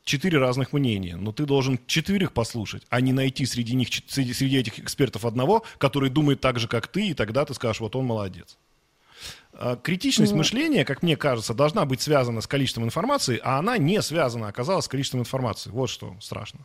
четыре 0.04 0.38
разных 0.38 0.72
мнения. 0.72 1.16
Но 1.16 1.32
ты 1.32 1.44
должен 1.44 1.78
четырех 1.86 2.32
послушать, 2.32 2.84
а 2.88 3.02
не 3.02 3.12
найти 3.12 3.44
среди 3.44 3.74
них, 3.74 3.88
среди 4.08 4.56
этих 4.56 4.78
экспертов 4.78 5.26
одного, 5.26 5.62
который 5.76 6.08
думает 6.08 6.40
так 6.40 6.58
же, 6.58 6.68
как 6.68 6.86
ты, 6.86 7.08
и 7.08 7.14
тогда 7.14 7.44
ты 7.44 7.52
скажешь, 7.52 7.80
вот 7.80 7.96
он 7.96 8.06
молодец. 8.06 8.56
А, 9.58 9.76
критичность 9.76 10.32
mm 10.32 10.36
мышления, 10.36 10.84
как 10.84 11.02
мне 11.02 11.16
кажется, 11.16 11.52
должна 11.52 11.84
быть 11.84 12.00
связана 12.00 12.40
с 12.40 12.46
количеством 12.46 12.84
информации, 12.84 13.40
а 13.42 13.58
она 13.58 13.76
не 13.76 14.00
связана, 14.02 14.48
оказалась, 14.48 14.84
с 14.84 14.88
количеством 14.88 15.20
информации. 15.20 15.70
Вот 15.70 15.90
что 15.90 16.14
страшно. 16.20 16.60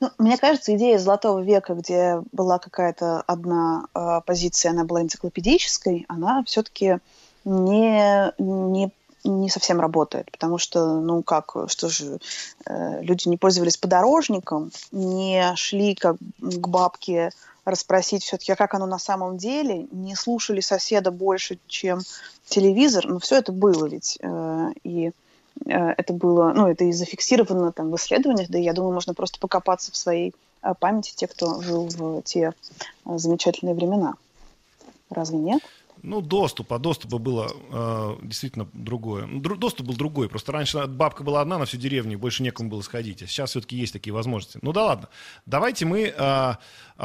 Ну, 0.00 0.10
мне 0.18 0.38
кажется, 0.38 0.74
идея 0.76 0.98
Золотого 0.98 1.40
века, 1.40 1.74
где 1.74 2.22
была 2.32 2.58
какая-то 2.58 3.20
одна 3.26 3.86
э, 3.94 4.20
позиция, 4.24 4.70
она 4.70 4.84
была 4.84 5.02
энциклопедической, 5.02 6.06
она 6.08 6.42
все-таки 6.44 6.98
не, 7.44 8.32
не, 8.38 8.90
не 9.24 9.50
совсем 9.50 9.80
работает, 9.80 10.30
потому 10.30 10.56
что, 10.58 11.00
ну 11.00 11.22
как, 11.22 11.54
что 11.66 11.88
же, 11.88 12.18
э, 12.64 13.02
люди 13.02 13.28
не 13.28 13.36
пользовались 13.36 13.76
подорожником, 13.76 14.70
не 14.92 15.52
шли 15.56 15.94
как 15.96 16.16
к 16.40 16.68
бабке 16.68 17.30
расспросить 17.64 18.24
все-таки, 18.24 18.52
а 18.52 18.56
как 18.56 18.74
оно 18.74 18.86
на 18.86 18.98
самом 18.98 19.36
деле, 19.36 19.86
не 19.90 20.14
слушали 20.16 20.60
соседа 20.60 21.10
больше, 21.10 21.58
чем 21.66 22.00
телевизор, 22.46 23.06
но 23.06 23.18
все 23.18 23.36
это 23.36 23.52
было 23.52 23.86
ведь. 23.86 24.18
Э, 24.20 24.70
и 24.82 25.12
э, 25.66 25.70
это 25.70 26.12
было, 26.12 26.52
ну, 26.54 26.66
это 26.68 26.84
и 26.84 26.92
зафиксировано 26.92 27.72
там 27.72 27.90
в 27.90 27.96
исследованиях, 27.96 28.48
да, 28.48 28.58
я 28.58 28.72
думаю, 28.72 28.94
можно 28.94 29.14
просто 29.14 29.38
покопаться 29.38 29.92
в 29.92 29.96
своей 29.96 30.34
э, 30.62 30.74
памяти, 30.78 31.14
те, 31.14 31.26
кто 31.26 31.62
жил 31.62 31.86
в 31.88 32.22
те 32.22 32.52
замечательные 33.04 33.74
времена. 33.74 34.14
Разве 35.10 35.38
нет? 35.38 35.62
Ну, 36.02 36.20
доступ, 36.20 36.72
а 36.72 36.78
доступа 36.78 37.18
было 37.18 37.52
э, 37.70 38.16
действительно 38.22 38.68
другое. 38.72 39.26
Ну, 39.26 39.40
дру, 39.40 39.56
доступ 39.56 39.86
был 39.86 39.94
другой. 39.94 40.28
Просто 40.28 40.50
раньше 40.50 40.86
бабка 40.86 41.22
была 41.22 41.40
одна 41.40 41.58
на 41.58 41.64
всю 41.64 41.76
деревню, 41.76 42.18
больше 42.18 42.42
некому 42.42 42.68
было 42.68 42.82
сходить. 42.82 43.22
А 43.22 43.26
сейчас 43.28 43.50
все-таки 43.50 43.76
есть 43.76 43.92
такие 43.92 44.12
возможности. 44.12 44.58
Ну 44.62 44.72
да 44.72 44.84
ладно. 44.84 45.08
Давайте 45.46 45.84
мы 45.84 46.12
э, 46.16 46.54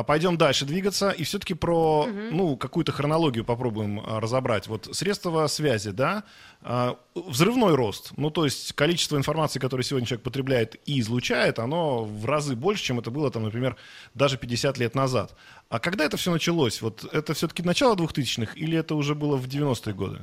пойдем 0.08 0.38
дальше 0.38 0.66
двигаться 0.66 1.12
и 1.12 1.24
все-таки 1.24 1.54
про 1.54 2.02
угу. 2.02 2.12
ну, 2.32 2.58
какую-то 2.58 2.92
хронологию 2.92 3.46
попробуем 3.46 4.00
э, 4.00 4.20
разобрать. 4.20 4.68
Вот 4.68 4.90
средства 4.92 5.46
связи, 5.46 5.92
да, 5.92 6.24
э, 6.62 6.96
взрывной 7.14 7.76
рост. 7.76 8.14
Ну, 8.18 8.32
то 8.32 8.46
есть 8.46 8.74
количество 8.74 9.16
информации, 9.16 9.60
которое 9.60 9.84
сегодня 9.84 10.08
человек 10.08 10.24
потребляет 10.24 10.76
и 10.86 11.00
излучает, 11.02 11.60
оно 11.60 12.04
в 12.04 12.26
разы 12.26 12.56
больше, 12.56 12.84
чем 12.84 13.00
это 13.00 13.12
было, 13.12 13.30
там, 13.30 13.44
например, 13.44 13.78
даже 14.16 14.38
50 14.38 14.80
лет 14.80 14.96
назад. 14.96 15.36
А 15.70 15.80
когда 15.80 16.06
это 16.06 16.18
все 16.18 16.32
началось? 16.32 16.82
Вот 16.82 17.04
это 17.14 17.34
все-таки 17.34 17.62
начало 17.64 17.96
2000-х 17.96 18.54
или 18.56 18.78
это 18.78 18.96
уже 18.96 19.16
было 19.16 19.36
в 19.36 19.48
90-е 19.48 19.94
годы, 19.94 20.20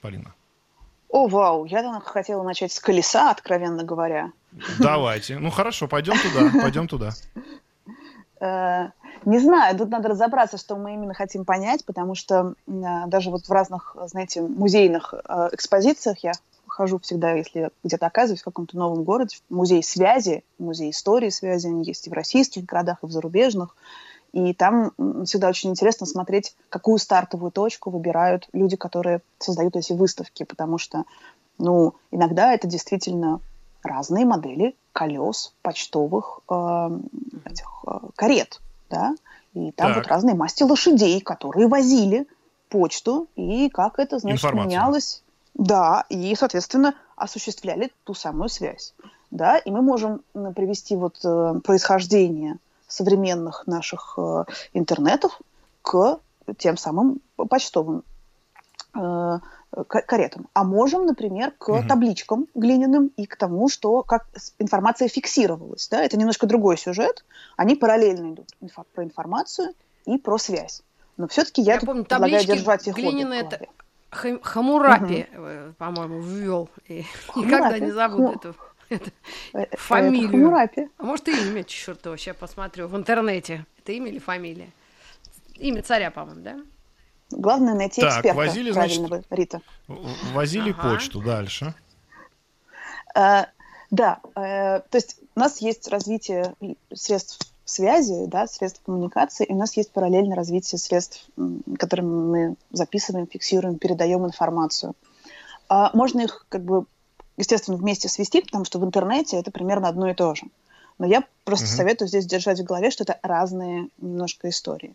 Полина? 0.00 0.34
О, 1.08 1.28
вау, 1.28 1.64
я 1.66 2.00
хотела 2.00 2.42
начать 2.42 2.72
с 2.72 2.80
колеса, 2.80 3.30
откровенно 3.30 3.84
говоря. 3.84 4.32
Давайте. 4.78 5.38
Ну 5.38 5.50
хорошо, 5.50 5.86
пойдем 5.86 6.14
туда, 6.18 6.50
пойдем 6.62 6.88
туда. 6.88 7.10
Э, 8.40 8.88
не 9.24 9.38
знаю, 9.38 9.76
тут 9.76 9.90
надо 9.90 10.08
разобраться, 10.08 10.58
что 10.58 10.76
мы 10.76 10.94
именно 10.94 11.14
хотим 11.14 11.44
понять, 11.44 11.84
потому 11.84 12.14
что 12.14 12.54
э, 12.66 12.72
даже 13.06 13.30
вот 13.30 13.46
в 13.46 13.52
разных, 13.52 13.96
знаете, 14.06 14.40
музейных 14.40 15.14
э, 15.14 15.48
экспозициях 15.52 16.18
я 16.24 16.32
хожу 16.66 16.98
всегда, 16.98 17.32
если 17.32 17.70
где-то 17.84 18.06
оказываюсь 18.06 18.42
в 18.42 18.44
каком-то 18.44 18.76
новом 18.76 19.04
городе, 19.04 19.36
музей 19.48 19.82
связи, 19.82 20.44
музей 20.58 20.90
истории 20.90 21.30
связи, 21.30 21.68
они 21.68 21.84
есть 21.84 22.06
и 22.06 22.10
в 22.10 22.12
российских 22.12 22.64
городах, 22.64 22.98
и 23.02 23.06
в 23.06 23.10
зарубежных. 23.10 23.74
И 24.36 24.52
там 24.52 24.92
всегда 25.24 25.48
очень 25.48 25.70
интересно 25.70 26.04
смотреть, 26.04 26.54
какую 26.68 26.98
стартовую 26.98 27.50
точку 27.50 27.88
выбирают 27.88 28.50
люди, 28.52 28.76
которые 28.76 29.22
создают 29.38 29.76
эти 29.76 29.94
выставки, 29.94 30.42
потому 30.42 30.76
что, 30.76 31.04
ну, 31.56 31.94
иногда 32.10 32.52
это 32.52 32.66
действительно 32.68 33.40
разные 33.82 34.26
модели 34.26 34.76
колес 34.92 35.54
почтовых 35.62 36.40
э, 36.50 36.98
этих, 37.46 37.84
э, 37.86 37.90
карет, 38.14 38.60
да, 38.90 39.14
и 39.54 39.72
там 39.72 39.94
так. 39.94 39.96
вот 39.96 40.06
разные 40.08 40.34
масти 40.34 40.64
лошадей, 40.64 41.22
которые 41.22 41.66
возили 41.66 42.26
почту, 42.68 43.28
и 43.36 43.70
как 43.70 43.98
это, 43.98 44.18
значит, 44.18 44.52
менялось. 44.52 45.22
Да, 45.54 46.04
и, 46.10 46.34
соответственно, 46.34 46.94
осуществляли 47.16 47.90
ту 48.04 48.12
самую 48.12 48.50
связь. 48.50 48.92
Да, 49.30 49.56
и 49.56 49.70
мы 49.70 49.80
можем 49.80 50.20
привести 50.34 50.94
вот 50.94 51.20
э, 51.24 51.60
происхождение 51.64 52.58
современных 52.86 53.66
наших 53.66 54.14
э, 54.18 54.44
интернетов 54.72 55.40
к 55.82 56.20
тем 56.58 56.76
самым 56.76 57.20
почтовым 57.36 58.04
э, 58.94 59.38
каретам. 59.84 60.48
А 60.54 60.64
можем, 60.64 61.06
например, 61.06 61.52
к 61.58 61.68
угу. 61.68 61.86
табличкам 61.86 62.46
глиняным 62.54 63.08
и 63.16 63.26
к 63.26 63.36
тому, 63.36 63.68
что 63.68 64.02
как 64.02 64.26
информация 64.58 65.08
фиксировалась. 65.08 65.88
Да? 65.88 66.02
Это 66.02 66.16
немножко 66.16 66.46
другой 66.46 66.78
сюжет. 66.78 67.24
Они 67.56 67.74
параллельно 67.74 68.32
идут 68.32 68.48
инфо- 68.62 68.86
про 68.94 69.04
информацию 69.04 69.74
и 70.06 70.18
про 70.18 70.38
связь. 70.38 70.82
Но 71.16 71.28
все-таки 71.28 71.62
я, 71.62 71.74
я 71.74 71.80
помню, 71.80 72.04
предлагаю 72.04 72.44
держать 72.44 72.86
их 72.86 72.94
глиняные 72.94 73.40
это 73.40 73.66
Хамурапи, 74.42 75.26
угу. 75.32 75.74
по-моему, 75.78 76.20
ввел. 76.20 76.70
И 76.88 77.04
никогда 77.34 77.78
не 77.78 77.90
забуду 77.90 78.54
эту 78.88 79.10
Э, 79.52 79.66
фамилию. 79.76 80.30
Хамурапи. 80.30 80.88
А 80.98 81.02
может, 81.04 81.28
и 81.28 81.32
имя 81.32 81.64
чертово, 81.64 82.18
сейчас 82.18 82.36
посмотрю 82.36 82.88
в 82.88 82.96
интернете. 82.96 83.64
Это 83.78 83.92
имя 83.92 84.08
или 84.08 84.18
фамилия? 84.18 84.70
Имя 85.56 85.82
царя, 85.82 86.10
по-моему, 86.10 86.42
да? 86.42 86.56
Главное 87.30 87.74
найти 87.74 88.00
так, 88.00 88.12
эксперта 88.12 88.36
возили, 88.36 88.70
значит, 88.70 89.02
Рита. 89.30 89.60
Возили 90.32 90.70
ага. 90.70 90.90
почту 90.90 91.20
дальше. 91.20 91.74
А, 93.14 93.48
да, 93.90 94.20
а, 94.34 94.80
то 94.80 94.98
есть 94.98 95.18
у 95.34 95.40
нас 95.40 95.60
есть 95.60 95.88
развитие 95.88 96.54
средств 96.94 97.50
связи, 97.64 98.26
да, 98.26 98.46
средств 98.46 98.82
коммуникации, 98.84 99.44
и 99.44 99.52
у 99.52 99.56
нас 99.56 99.76
есть 99.76 99.90
параллельное 99.90 100.36
развитие 100.36 100.78
средств, 100.78 101.26
которыми 101.78 102.06
мы 102.08 102.56
записываем, 102.70 103.26
фиксируем, 103.26 103.78
передаем 103.78 104.24
информацию. 104.24 104.94
А, 105.68 105.90
можно 105.94 106.20
их 106.20 106.46
как 106.48 106.62
бы 106.62 106.84
естественно, 107.36 107.76
вместе 107.76 108.08
свести, 108.08 108.40
потому 108.40 108.64
что 108.64 108.78
в 108.78 108.84
интернете 108.84 109.36
это 109.36 109.50
примерно 109.50 109.88
одно 109.88 110.08
и 110.08 110.14
то 110.14 110.34
же. 110.34 110.46
Но 110.98 111.06
я 111.06 111.24
просто 111.44 111.66
uh-huh. 111.66 111.76
советую 111.76 112.08
здесь 112.08 112.26
держать 112.26 112.60
в 112.60 112.64
голове, 112.64 112.90
что 112.90 113.04
это 113.04 113.18
разные 113.22 113.88
немножко 113.98 114.48
истории. 114.48 114.94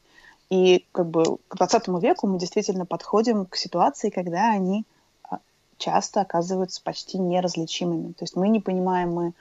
И 0.49 0.85
как 0.91 1.07
бы 1.07 1.37
к 1.47 1.55
20 1.55 1.87
веку 2.01 2.27
мы 2.27 2.37
действительно 2.37 2.85
подходим 2.85 3.45
к 3.45 3.55
ситуации, 3.55 4.09
когда 4.09 4.51
они 4.51 4.83
а, 5.23 5.39
часто 5.77 6.21
оказываются 6.21 6.81
почти 6.83 7.19
неразличимыми. 7.19 8.13
То 8.13 8.23
есть 8.23 8.35
мы 8.35 8.49
не 8.49 8.59
понимаем, 8.59 9.13
мы 9.13 9.33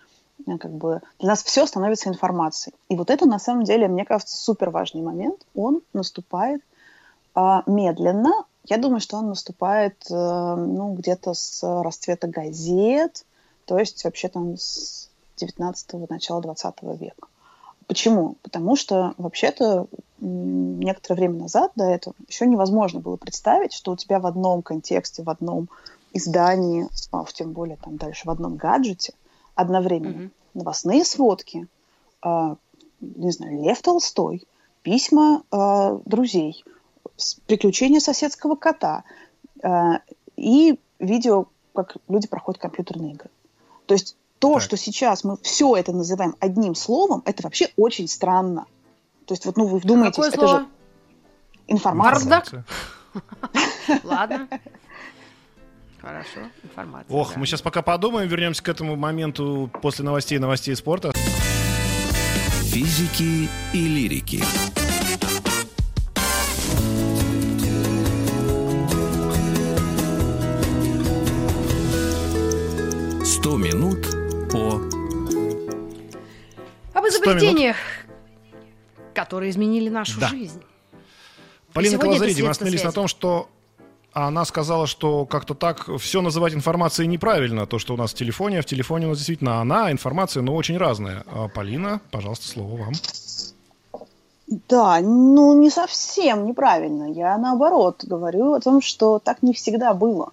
а, 0.46 0.58
как 0.58 0.70
бы 0.70 1.00
для 1.18 1.30
нас 1.30 1.42
все 1.42 1.66
становится 1.66 2.10
информацией. 2.10 2.76
И 2.88 2.96
вот 2.96 3.10
это 3.10 3.26
на 3.26 3.38
самом 3.38 3.64
деле, 3.64 3.88
мне 3.88 4.04
кажется, 4.04 4.36
супер 4.36 4.70
важный 4.70 5.02
момент. 5.02 5.44
Он 5.54 5.80
наступает 5.92 6.62
а, 7.34 7.64
медленно, 7.66 8.44
я 8.70 8.78
думаю, 8.78 9.00
что 9.00 9.16
он 9.16 9.28
наступает 9.28 9.96
э, 10.08 10.14
ну, 10.14 10.94
где-то 10.94 11.34
с 11.34 11.60
расцвета 11.82 12.28
газет, 12.28 13.26
то 13.64 13.76
есть 13.76 14.04
вообще 14.04 14.28
там 14.28 14.56
с 14.56 15.10
19-го, 15.38 16.06
начала 16.08 16.40
20 16.40 16.82
века. 17.00 17.26
Почему? 17.88 18.36
Потому 18.42 18.76
что 18.76 19.14
вообще-то 19.18 19.88
некоторое 20.20 21.16
время 21.16 21.40
назад 21.40 21.72
до 21.74 21.84
этого 21.84 22.14
еще 22.28 22.46
невозможно 22.46 23.00
было 23.00 23.16
представить, 23.16 23.72
что 23.72 23.90
у 23.90 23.96
тебя 23.96 24.20
в 24.20 24.26
одном 24.26 24.62
контексте, 24.62 25.24
в 25.24 25.30
одном 25.30 25.68
издании, 26.12 26.88
а 27.10 27.24
тем 27.32 27.52
более 27.52 27.76
там 27.76 27.96
дальше 27.96 28.28
в 28.28 28.30
одном 28.30 28.56
гаджете 28.56 29.14
одновременно 29.56 30.26
mm-hmm. 30.26 30.30
новостные 30.54 31.04
сводки, 31.04 31.66
э, 32.24 32.54
не 33.00 33.30
знаю, 33.32 33.62
Лев 33.62 33.82
Толстой, 33.82 34.46
письма 34.82 35.42
э, 35.50 35.98
друзей– 36.04 36.64
приключения 37.46 38.00
соседского 38.00 38.56
кота 38.56 39.04
э, 39.62 39.68
и 40.36 40.78
видео, 40.98 41.46
как 41.74 41.96
люди 42.08 42.28
проходят 42.28 42.60
компьютерные 42.60 43.12
игры. 43.12 43.30
То 43.86 43.94
есть 43.94 44.16
то, 44.38 44.54
так. 44.54 44.62
что 44.62 44.76
сейчас 44.76 45.24
мы 45.24 45.36
все 45.42 45.76
это 45.76 45.92
называем 45.92 46.34
одним 46.40 46.74
словом, 46.74 47.22
это 47.26 47.42
вообще 47.42 47.68
очень 47.76 48.08
странно. 48.08 48.66
То 49.26 49.34
есть 49.34 49.44
вот, 49.46 49.56
ну, 49.56 49.66
вы 49.66 49.78
вдумайтесь, 49.78 50.16
Какое 50.16 50.28
это 50.28 50.38
слово? 50.38 50.58
же 50.60 50.66
информация. 51.68 52.30
Бардак. 52.30 52.64
Ладно. 54.04 54.48
Хорошо, 56.00 56.40
информация. 56.62 57.14
Ох, 57.14 57.34
да. 57.34 57.38
мы 57.38 57.46
сейчас 57.46 57.60
пока 57.60 57.82
подумаем, 57.82 58.28
вернемся 58.28 58.62
к 58.62 58.68
этому 58.68 58.96
моменту 58.96 59.70
после 59.82 60.04
новостей 60.04 60.38
новостей 60.38 60.74
спорта. 60.74 61.12
Физики 62.64 63.48
и 63.74 63.86
лирики. 63.86 64.42
Изобретениях, 77.24 77.76
которые 79.14 79.50
изменили 79.50 79.88
нашу 79.88 80.20
да. 80.20 80.28
жизнь. 80.28 80.62
Полина 81.72 81.98
Колозарити, 81.98 82.42
мы 82.42 82.48
остановились 82.48 82.84
на 82.84 82.92
том, 82.92 83.06
что 83.06 83.48
она 84.12 84.44
сказала, 84.44 84.86
что 84.86 85.24
как-то 85.24 85.54
так 85.54 85.88
все 85.98 86.20
называть 86.20 86.54
информацией 86.54 87.06
неправильно. 87.06 87.66
То, 87.66 87.78
что 87.78 87.94
у 87.94 87.96
нас 87.96 88.12
в 88.12 88.14
телефоне, 88.14 88.58
а 88.58 88.62
в 88.62 88.66
телефоне 88.66 89.06
у 89.06 89.10
нас 89.10 89.18
действительно 89.18 89.60
она, 89.60 89.92
информация, 89.92 90.42
но 90.42 90.54
очень 90.54 90.76
разная. 90.78 91.24
А, 91.26 91.48
Полина, 91.48 92.00
пожалуйста, 92.10 92.48
слово 92.48 92.76
вам. 92.76 92.92
Да, 94.68 95.00
ну 95.00 95.60
не 95.60 95.70
совсем 95.70 96.44
неправильно. 96.44 97.12
Я 97.12 97.38
наоборот 97.38 98.04
говорю 98.04 98.54
о 98.54 98.60
том, 98.60 98.82
что 98.82 99.20
так 99.20 99.42
не 99.42 99.54
всегда 99.54 99.94
было. 99.94 100.32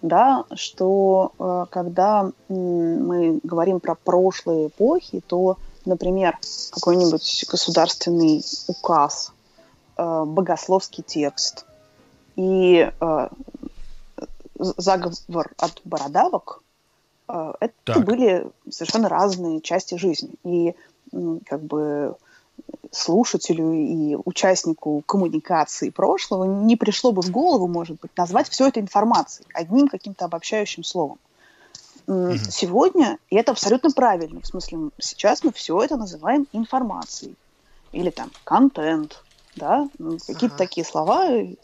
Да, 0.00 0.44
что 0.54 1.32
э, 1.38 1.66
когда 1.68 2.30
мы 2.48 3.38
говорим 3.42 3.80
про 3.80 3.94
прошлые 3.96 4.68
эпохи, 4.68 5.20
то 5.26 5.58
например, 5.84 6.38
какой-нибудь 6.70 7.44
государственный 7.48 8.44
указ, 8.66 9.32
э, 9.96 10.24
богословский 10.24 11.02
текст 11.02 11.66
и 12.36 12.90
э, 13.00 13.28
заговор 14.58 15.50
от 15.58 15.80
бородавок, 15.84 16.62
э, 17.28 17.52
это 17.60 17.74
так. 17.84 18.04
были 18.04 18.50
совершенно 18.70 19.08
разные 19.08 19.60
части 19.60 19.96
жизни. 19.96 20.30
И 20.44 20.74
как 21.46 21.62
бы 21.62 22.14
слушателю 22.92 23.72
и 23.72 24.16
участнику 24.24 25.02
коммуникации 25.06 25.90
прошлого 25.90 26.44
не 26.44 26.76
пришло 26.76 27.12
бы 27.12 27.22
в 27.22 27.30
голову, 27.30 27.66
может 27.68 28.00
быть, 28.00 28.10
назвать 28.16 28.48
все 28.48 28.68
это 28.68 28.80
информацией 28.80 29.46
одним 29.54 29.88
каким-то 29.88 30.26
обобщающим 30.26 30.84
словом. 30.84 31.18
М, 32.08 32.40
Сегодня, 32.48 33.18
и 33.28 33.36
это 33.36 33.52
абсолютно 33.52 33.90
правильно, 33.90 34.40
в 34.40 34.46
смысле, 34.46 34.90
сейчас 35.00 35.42
мы 35.44 35.52
все 35.52 35.80
это 35.82 35.96
называем 35.96 36.46
информацией 36.52 37.38
или 37.92 38.10
там 38.10 38.32
контент, 38.44 39.26
да, 39.56 39.88
ну, 39.98 40.18
какие-то 40.26 40.56
Ага. 40.56 40.56
такие 40.56 40.84
слова 40.86 41.28
э, 41.30 41.56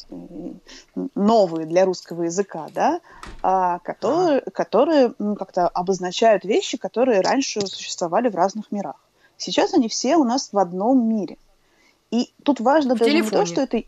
новые 1.14 1.66
для 1.66 1.84
русского 1.84 2.24
языка, 2.24 2.68
да, 2.70 3.00
а, 3.42 3.78
которые, 3.80 4.40
которые 4.40 5.14
м, 5.18 5.36
как-то 5.36 5.68
обозначают 5.68 6.44
вещи, 6.44 6.78
которые 6.78 7.20
раньше 7.20 7.66
существовали 7.66 8.28
в 8.28 8.34
разных 8.34 8.70
мирах. 8.72 9.08
Сейчас 9.36 9.74
они 9.74 9.88
все 9.88 10.16
у 10.16 10.24
нас 10.24 10.52
в 10.52 10.58
одном 10.58 11.08
мире. 11.08 11.36
И 12.10 12.34
тут 12.44 12.60
важно 12.60 12.94
В 12.94 12.98
даже 12.98 13.18
не 13.18 13.30
телефоне. 13.30 13.32
то, 13.32 13.44
что 13.46 13.62
это 13.62 13.82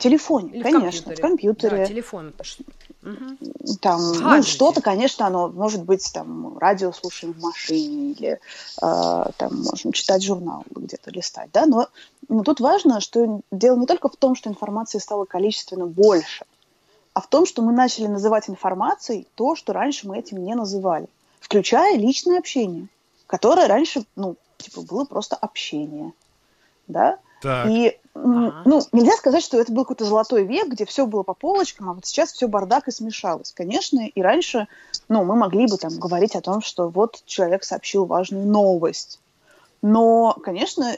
телефоне, 0.00 0.50
Или 0.52 0.62
конечно, 0.62 1.12
в 1.14 1.20
компьютере, 1.20 1.76
Да, 1.78 1.86
телефон. 1.86 2.28
это 2.30 2.44
ж- 2.44 2.56
Мгм. 3.02 3.38
там, 3.80 4.00
В 4.00 4.20
ну, 4.20 4.42
что-то, 4.42 4.82
конечно, 4.82 5.26
оно 5.26 5.48
может 5.48 5.84
быть, 5.84 6.10
там, 6.12 6.58
радио 6.58 6.92
слушаем 6.92 7.32
в 7.34 7.40
машине, 7.40 8.12
или 8.12 8.30
э, 8.32 8.38
там 9.36 9.62
можем 9.62 9.92
читать 9.92 10.22
журнал 10.22 10.64
где-то 10.70 11.10
листать, 11.10 11.50
да, 11.52 11.66
но, 11.66 11.88
но 12.28 12.42
тут 12.42 12.60
важно, 12.60 13.00
что 13.00 13.40
дело 13.50 13.76
не 13.76 13.86
только 13.86 14.08
в 14.08 14.16
том, 14.16 14.34
что 14.34 14.50
информации 14.50 14.98
стало 14.98 15.24
количественно 15.24 15.86
больше, 15.86 16.44
а 17.14 17.20
в 17.20 17.26
том, 17.28 17.46
что 17.46 17.62
мы 17.62 17.72
начали 17.72 18.06
называть 18.06 18.50
информацией 18.50 19.26
то, 19.34 19.56
что 19.56 19.72
раньше 19.72 20.06
мы 20.08 20.18
этим 20.18 20.44
не 20.44 20.54
называли, 20.54 21.06
включая 21.40 21.96
личное 21.96 22.38
общение, 22.38 22.88
которое 23.26 23.66
раньше, 23.66 24.04
ну, 24.16 24.36
типа, 24.58 24.82
было 24.82 25.04
просто 25.04 25.36
общение, 25.36 26.12
да, 26.86 27.18
Так. 27.40 27.68
и 27.68 27.98
Ага. 28.14 28.62
ну, 28.64 28.82
нельзя 28.92 29.12
сказать, 29.12 29.42
что 29.42 29.58
это 29.60 29.72
был 29.72 29.84
какой-то 29.84 30.04
золотой 30.04 30.44
век, 30.44 30.68
где 30.68 30.84
все 30.84 31.06
было 31.06 31.22
по 31.22 31.34
полочкам, 31.34 31.90
а 31.90 31.94
вот 31.94 32.04
сейчас 32.04 32.32
все 32.32 32.48
бардак 32.48 32.88
и 32.88 32.90
смешалось. 32.90 33.52
Конечно, 33.52 34.00
и 34.06 34.22
раньше 34.22 34.68
ну, 35.08 35.24
мы 35.24 35.36
могли 35.36 35.66
бы 35.66 35.76
там 35.76 35.96
говорить 35.98 36.34
о 36.34 36.40
том, 36.40 36.60
что 36.60 36.88
вот 36.88 37.22
человек 37.24 37.64
сообщил 37.64 38.04
важную 38.06 38.46
новость. 38.46 39.20
Но, 39.80 40.36
конечно, 40.42 40.96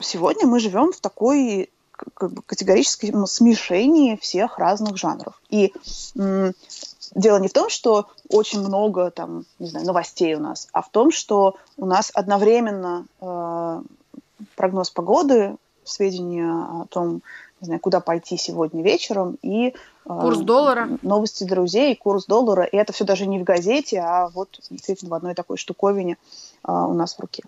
сегодня 0.00 0.46
мы 0.46 0.60
живем 0.60 0.92
в 0.92 1.00
такой 1.00 1.70
как 2.14 2.32
бы 2.32 2.42
категорическом 2.42 3.26
смешении 3.26 4.16
всех 4.16 4.58
разных 4.58 4.96
жанров. 4.96 5.40
И 5.50 5.72
м, 6.16 6.52
дело 7.14 7.38
не 7.38 7.48
в 7.48 7.52
том, 7.52 7.68
что 7.68 8.08
очень 8.28 8.60
много 8.60 9.10
там, 9.10 9.44
не 9.58 9.68
знаю, 9.68 9.86
новостей 9.86 10.34
у 10.34 10.40
нас, 10.40 10.68
а 10.72 10.82
в 10.82 10.88
том, 10.90 11.10
что 11.10 11.56
у 11.76 11.86
нас 11.86 12.10
одновременно 12.14 13.06
э, 13.20 13.82
прогноз 14.56 14.90
погоды, 14.90 15.56
сведения 15.84 16.50
о 16.50 16.86
том, 16.88 17.22
не 17.60 17.66
знаю, 17.66 17.80
куда 17.80 18.00
пойти 18.00 18.36
сегодня 18.36 18.82
вечером, 18.82 19.38
и 19.42 19.68
э, 19.68 19.72
Курс 20.04 20.38
доллара. 20.38 20.88
новости 21.02 21.44
друзей, 21.44 21.94
курс 21.94 22.26
доллара. 22.26 22.64
И 22.64 22.76
это 22.76 22.92
все 22.92 23.04
даже 23.04 23.26
не 23.26 23.38
в 23.38 23.44
газете, 23.44 23.98
а 24.00 24.28
вот 24.28 24.60
действительно 24.70 25.10
в 25.10 25.14
одной 25.14 25.34
такой 25.34 25.56
штуковине 25.56 26.16
э, 26.66 26.72
у 26.72 26.94
нас 26.94 27.14
в 27.14 27.20
руке. 27.20 27.42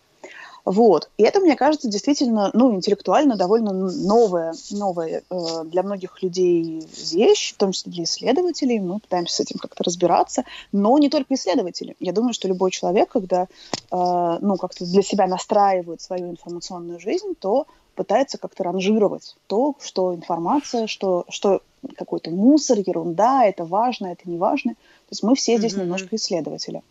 Вот. 0.64 1.10
И 1.16 1.24
это, 1.24 1.40
мне 1.40 1.56
кажется, 1.56 1.88
действительно, 1.88 2.50
ну, 2.52 2.72
интеллектуально 2.74 3.36
довольно 3.36 3.72
новая, 3.72 4.54
новая 4.70 5.22
э, 5.28 5.64
для 5.64 5.82
многих 5.82 6.22
людей 6.22 6.86
вещь, 7.12 7.54
в 7.54 7.56
том 7.56 7.72
числе 7.72 7.90
для 7.90 8.04
исследователей. 8.04 8.78
Мы 8.78 9.00
пытаемся 9.00 9.36
с 9.36 9.40
этим 9.40 9.58
как-то 9.58 9.82
разбираться, 9.82 10.44
но 10.70 10.96
не 10.98 11.08
только 11.08 11.34
исследователи. 11.34 11.96
Я 11.98 12.12
думаю, 12.12 12.32
что 12.32 12.46
любой 12.46 12.70
человек, 12.70 13.08
когда, 13.10 13.42
э, 13.42 13.46
ну, 13.90 14.56
как-то 14.56 14.84
для 14.84 15.02
себя 15.02 15.26
настраивает 15.26 16.00
свою 16.00 16.30
информационную 16.30 17.00
жизнь, 17.00 17.34
то 17.38 17.66
пытается 17.94 18.38
как-то 18.38 18.64
ранжировать 18.64 19.36
то, 19.46 19.74
что 19.80 20.14
информация, 20.14 20.86
что, 20.86 21.24
что 21.28 21.62
какой-то 21.96 22.30
мусор, 22.30 22.78
ерунда, 22.78 23.44
это 23.44 23.64
важно, 23.64 24.06
это 24.08 24.28
не 24.28 24.38
важно. 24.38 24.72
То 24.72 25.10
есть 25.10 25.22
мы 25.22 25.34
все 25.34 25.58
здесь 25.58 25.72
Мгм. 25.74 25.82
немножко 25.82 26.16
исследователи. 26.16 26.82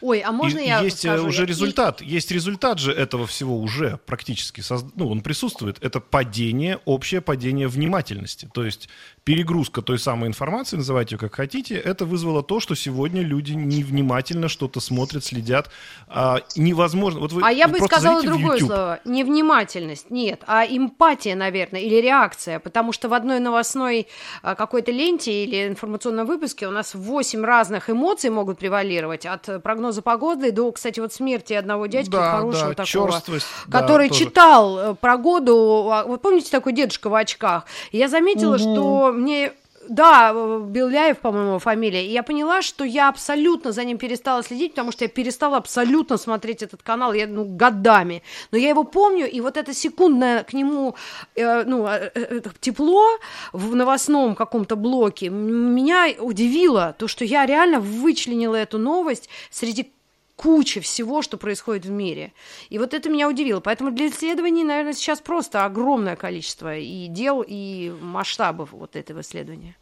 Ой, 0.00 0.20
а 0.20 0.32
можно 0.32 0.58
И- 0.58 0.66
я 0.66 0.80
есть 0.80 1.04
э, 1.04 1.08
скажу? 1.08 1.26
уже 1.28 1.46
результат, 1.46 2.00
есть 2.00 2.30
результат 2.30 2.78
же 2.78 2.92
этого 2.92 3.26
всего 3.26 3.58
уже 3.58 3.98
практически, 4.06 4.60
созд- 4.60 4.92
ну, 4.94 5.08
он 5.08 5.20
присутствует. 5.20 5.78
Это 5.82 6.00
падение, 6.00 6.78
общее 6.84 7.20
падение 7.20 7.68
внимательности. 7.68 8.48
То 8.52 8.64
есть 8.64 8.88
перегрузка 9.24 9.82
той 9.82 9.98
самой 9.98 10.28
информации, 10.28 10.76
называйте 10.76 11.14
ее 11.14 11.18
как 11.18 11.34
хотите, 11.34 11.74
это 11.74 12.04
вызвало 12.04 12.42
то, 12.42 12.60
что 12.60 12.74
сегодня 12.74 13.22
люди 13.22 13.52
невнимательно 13.52 14.48
что-то 14.48 14.80
смотрят, 14.80 15.24
следят. 15.24 15.70
А, 16.06 16.40
невозможно. 16.56 17.20
Вот 17.20 17.32
вы 17.32 17.42
А 17.44 17.50
я 17.52 17.68
бы 17.68 17.78
сказала 17.78 18.22
другое 18.22 18.58
слово. 18.58 19.00
Невнимательность, 19.04 20.10
нет, 20.10 20.42
а 20.46 20.64
эмпатия, 20.64 21.34
наверное, 21.34 21.80
или 21.80 21.96
реакция. 22.00 22.58
Потому 22.58 22.92
что 22.92 23.08
в 23.08 23.14
одной 23.14 23.40
новостной 23.40 24.06
а, 24.42 24.54
какой-то 24.54 24.90
ленте 24.92 25.44
или 25.44 25.68
информационном 25.68 26.26
выпуске 26.26 26.66
у 26.66 26.70
нас 26.70 26.94
8 26.94 27.44
разных 27.44 27.90
эмоций 27.90 28.30
могут 28.30 28.58
превалировать. 28.58 29.26
От 29.26 29.48
э, 29.48 29.60
прогноза 29.68 30.00
погоды 30.00 30.50
до, 30.50 30.72
кстати, 30.72 30.98
вот 30.98 31.12
смерти 31.12 31.52
одного 31.52 31.88
дядьки 31.88 32.08
Да, 32.08 32.38
хорошего 32.38 32.68
да, 32.68 32.84
такого. 32.84 32.86
чёрствость, 32.86 33.46
да, 33.66 33.80
который 33.82 34.08
тоже. 34.08 34.24
читал 34.24 34.78
э, 34.78 34.94
погоду. 34.94 35.90
А, 35.92 36.04
Вот 36.06 36.22
помните 36.22 36.50
такой 36.50 36.72
дедушка 36.72 37.10
в 37.10 37.14
очках? 37.14 37.64
Я 37.92 38.08
заметила, 38.08 38.54
Мгм. 38.54 38.58
что 38.60 39.12
мне 39.14 39.52
да, 39.88 40.32
э, 40.34 40.60
Беляев, 40.64 41.18
по-моему, 41.18 41.58
фамилия. 41.58 42.06
И 42.06 42.10
я 42.10 42.22
поняла, 42.22 42.62
что 42.62 42.84
я 42.84 43.08
абсолютно 43.08 43.72
за 43.72 43.84
ним 43.84 43.98
перестала 43.98 44.42
следить, 44.42 44.72
потому 44.72 44.92
что 44.92 45.04
я 45.04 45.08
перестала 45.08 45.56
абсолютно 45.56 46.16
смотреть 46.16 46.62
этот 46.62 46.82
канал, 46.82 47.12
я, 47.12 47.26
ну, 47.26 47.44
годами. 47.44 48.22
Но 48.52 48.58
я 48.58 48.68
его 48.68 48.84
помню, 48.84 49.30
и 49.30 49.40
вот 49.40 49.56
это 49.56 49.74
секундное 49.74 50.44
к 50.44 50.52
нему, 50.52 50.94
э, 51.34 51.64
ну, 51.64 51.86
э, 51.86 52.10
э, 52.14 52.20
это 52.20 52.52
тепло 52.60 53.04
в 53.52 53.74
новостном 53.74 54.34
каком-то 54.34 54.76
блоке 54.76 55.30
меня 55.30 56.08
удивило, 56.18 56.94
то, 56.98 57.08
что 57.08 57.24
я 57.24 57.46
реально 57.46 57.80
вычленила 57.80 58.56
эту 58.56 58.78
новость 58.78 59.28
среди 59.50 59.92
кучи 60.38 60.80
всего, 60.80 61.20
что 61.20 61.36
происходит 61.36 61.84
в 61.84 61.90
мире. 61.90 62.32
И 62.70 62.78
вот 62.78 62.94
это 62.94 63.10
меня 63.10 63.28
удивило. 63.28 63.58
Поэтому 63.60 63.90
для 63.90 64.06
исследований, 64.06 64.62
наверное, 64.62 64.92
сейчас 64.92 65.20
просто 65.20 65.64
огромное 65.64 66.14
количество 66.14 66.76
и 66.76 67.08
дел, 67.08 67.44
и 67.46 67.90
масштабов 68.00 68.72
вот 68.72 68.94
этого 68.94 69.20
исследования. 69.20 69.76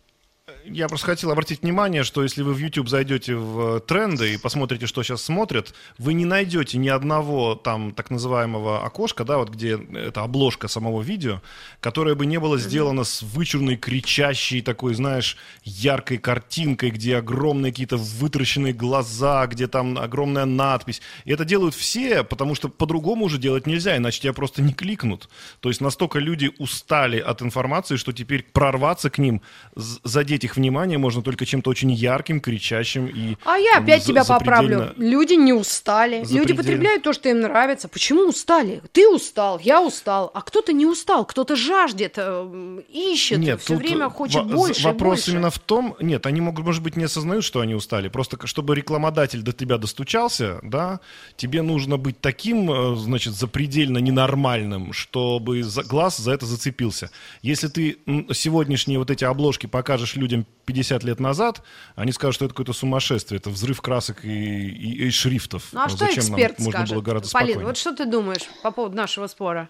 Я 0.68 0.88
просто 0.88 1.07
хотел 1.07 1.31
обратить 1.31 1.62
внимание, 1.62 2.02
что 2.02 2.24
если 2.24 2.42
вы 2.42 2.52
в 2.52 2.59
YouTube 2.59 2.88
зайдете 2.88 3.37
в 3.37 3.76
э, 3.76 3.81
тренды 3.81 4.35
и 4.35 4.37
посмотрите, 4.37 4.87
что 4.87 5.02
сейчас 5.05 5.22
смотрят, 5.22 5.72
вы 5.96 6.12
не 6.12 6.24
найдете 6.24 6.76
ни 6.79 6.88
одного 6.88 7.55
там 7.55 7.92
так 7.92 8.11
называемого 8.11 8.85
окошка, 8.85 9.24
да, 9.24 9.38
вот 9.38 9.50
где 9.50 9.79
это 9.94 10.22
обложка 10.22 10.66
самого 10.66 11.02
видео, 11.02 11.40
которое 11.81 12.16
бы 12.16 12.26
не 12.26 12.40
было 12.40 12.59
сделано 12.59 13.05
с 13.05 13.22
вычурной, 13.22 13.76
кричащей 13.76 14.61
такой, 14.61 14.94
знаешь, 14.94 15.37
яркой 15.62 16.18
картинкой, 16.18 16.90
где 16.90 17.18
огромные 17.18 17.70
какие-то 17.70 17.96
вытаращенные 17.96 18.72
глаза, 18.72 19.46
где 19.46 19.68
там 19.68 19.96
огромная 19.96 20.46
надпись. 20.46 21.00
И 21.24 21.33
это 21.33 21.44
делают 21.44 21.76
все, 21.76 22.24
потому 22.24 22.57
что 22.57 22.68
по-другому 22.68 23.26
уже 23.26 23.38
делать 23.38 23.68
нельзя, 23.68 23.96
иначе 23.96 24.20
тебя 24.20 24.33
просто 24.33 24.62
не 24.62 24.72
кликнут. 24.72 25.29
То 25.61 25.68
есть 25.68 25.81
настолько 25.81 26.18
люди 26.18 26.50
устали 26.59 27.20
от 27.20 27.40
информации, 27.42 27.96
что 27.96 28.12
теперь 28.12 28.42
прорваться 28.42 29.11
к 29.11 29.18
ним, 29.18 29.42
задеть 29.76 30.42
их 30.42 30.55
внимание 30.56 30.98
можно 30.98 31.22
только 31.22 31.46
чем-то 31.46 31.70
очень 31.70 31.92
ярким, 31.92 32.40
кричащим 32.40 33.06
и... 33.06 33.36
А 33.44 33.56
я 33.58 33.74
там, 33.74 33.84
опять 33.84 34.02
за- 34.02 34.08
тебя 34.12 34.24
поправлю. 34.24 34.92
Люди 34.96 35.34
не 35.34 35.52
устали. 35.52 36.18
Люди 36.18 36.26
Запредельно. 36.28 36.56
потребляют 36.56 37.02
то, 37.02 37.12
что 37.12 37.28
им 37.28 37.40
нравится. 37.40 37.88
Почему 37.88 38.28
устали? 38.28 38.82
Ты 38.92 39.08
устал, 39.08 39.60
я 39.62 39.82
устал. 39.82 40.30
А 40.34 40.40
кто-то 40.42 40.72
не 40.72 40.86
устал, 40.86 41.24
кто-то 41.26 41.56
жаждет, 41.56 42.14
э, 42.16 42.80
ищет, 42.92 43.38
Нет, 43.38 43.60
все 43.60 43.76
время 43.76 44.08
хочет 44.08 44.42
во- 44.42 44.56
больше. 44.56 44.84
Вопрос 44.84 45.18
больше. 45.18 45.30
именно 45.32 45.50
в 45.50 45.58
том, 45.58 45.96
нет, 46.00 46.26
они 46.26 46.40
могут, 46.40 46.64
может 46.64 46.82
быть, 46.82 46.96
не 46.96 47.04
осознают, 47.04 47.44
что 47.44 47.60
они 47.60 47.74
устали. 47.74 48.08
Просто 48.08 48.38
чтобы 48.46 48.74
рекламодатель 48.74 49.42
до 49.42 49.52
тебя 49.52 49.78
достучался, 49.78 50.58
да, 50.62 51.00
тебе 51.36 51.62
нужно 51.62 51.96
быть 51.98 52.20
таким, 52.20 52.70
э, 52.70 52.96
значит, 52.96 53.34
запредельно 53.34 53.98
ненормальным, 53.98 54.92
чтобы 54.92 55.62
глаз 55.88 56.16
за 56.16 56.32
это 56.32 56.46
зацепился. 56.46 57.10
Если 57.42 57.68
ты 57.68 57.98
сегодняшние 58.32 58.98
вот 58.98 59.10
эти 59.10 59.24
обложки 59.24 59.66
покажешь 59.66 60.16
людям 60.16 60.45
50 60.66 61.04
лет 61.04 61.20
назад, 61.20 61.62
они 61.94 62.11
скажут, 62.12 62.35
что 62.37 62.44
это 62.46 62.54
какое-то 62.54 62.72
сумасшествие, 62.72 63.38
это 63.38 63.50
взрыв 63.50 63.80
красок 63.80 64.24
и, 64.24 64.28
и- 64.28 65.06
и 65.06 65.11
шрифтов. 65.11 65.68
Ну 65.72 65.80
а 65.80 65.88
что 65.88 65.98
Зачем 65.98 66.24
нам? 66.24 66.32
эксперт 66.35 66.59
Можно 66.59 66.70
скажет? 66.72 66.94
было 66.94 67.02
гораздо 67.02 67.30
Полин, 67.30 67.46
спокойнее. 67.48 67.66
вот 67.66 67.76
что 67.76 67.94
ты 67.94 68.04
думаешь 68.06 68.48
по 68.62 68.70
поводу 68.72 68.96
нашего 68.96 69.26
спора? 69.28 69.68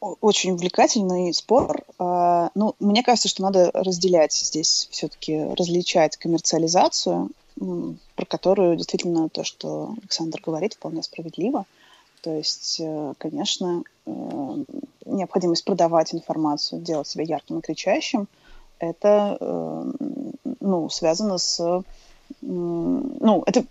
Очень 0.00 0.52
увлекательный 0.52 1.34
спор. 1.34 1.82
А, 1.98 2.50
Ну, 2.54 2.74
мне 2.80 3.02
кажется, 3.02 3.28
что 3.28 3.42
надо 3.42 3.70
разделять 3.74 4.32
здесь 4.32 4.88
все-таки, 4.90 5.36
различать 5.58 6.16
коммерциализацию, 6.16 7.28
про 8.16 8.24
которую 8.24 8.76
действительно 8.76 9.28
то, 9.28 9.44
что 9.44 9.94
Александр 10.00 10.40
говорит, 10.40 10.74
вполне 10.74 11.02
справедливо. 11.02 11.66
То 12.22 12.34
есть, 12.36 12.76
э, 12.80 13.14
конечно, 13.18 13.82
э, 14.06 14.10
необходимость 15.06 15.64
продавать 15.64 16.14
информацию, 16.14 16.80
делать 16.80 17.08
себя 17.08 17.24
ярким 17.24 17.58
и 17.58 17.62
кричащим, 17.62 18.28
это 18.80 19.36
э, 19.40 19.92
ну, 20.60 20.88
связано 20.88 21.38
с... 21.38 21.82
Ну, 22.40 23.42
это 23.46 23.64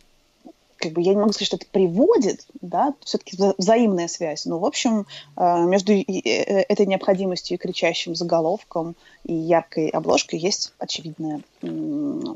как 0.78 0.94
бы 0.94 1.02
я 1.02 1.14
не 1.14 1.20
могу 1.20 1.34
сказать, 1.34 1.48
что 1.48 1.58
это 1.58 1.66
приводит, 1.70 2.46
да, 2.62 2.94
все-таки 3.04 3.38
взаимная 3.58 4.08
связь. 4.08 4.46
Но, 4.46 4.60
в 4.60 4.66
общем, 4.66 5.06
э, 5.36 5.64
между 5.66 5.92
э, 5.92 6.04
этой 6.04 6.86
необходимостью 6.86 7.56
и 7.56 7.60
кричащим 7.60 8.16
заголовком 8.16 8.96
и 9.26 9.34
яркой 9.34 9.90
обложкой 9.90 10.40
есть 10.40 10.74
очевидная 10.80 11.42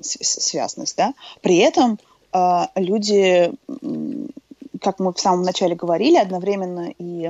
связность, 0.02 0.98
да. 0.98 1.14
При 1.42 1.58
этом 1.58 2.00
люди, 2.76 3.54
как 4.82 5.00
мы 5.00 5.14
в 5.14 5.20
самом 5.20 5.44
начале 5.44 5.76
говорили, 5.76 6.18
одновременно 6.18 6.92
и 6.98 7.30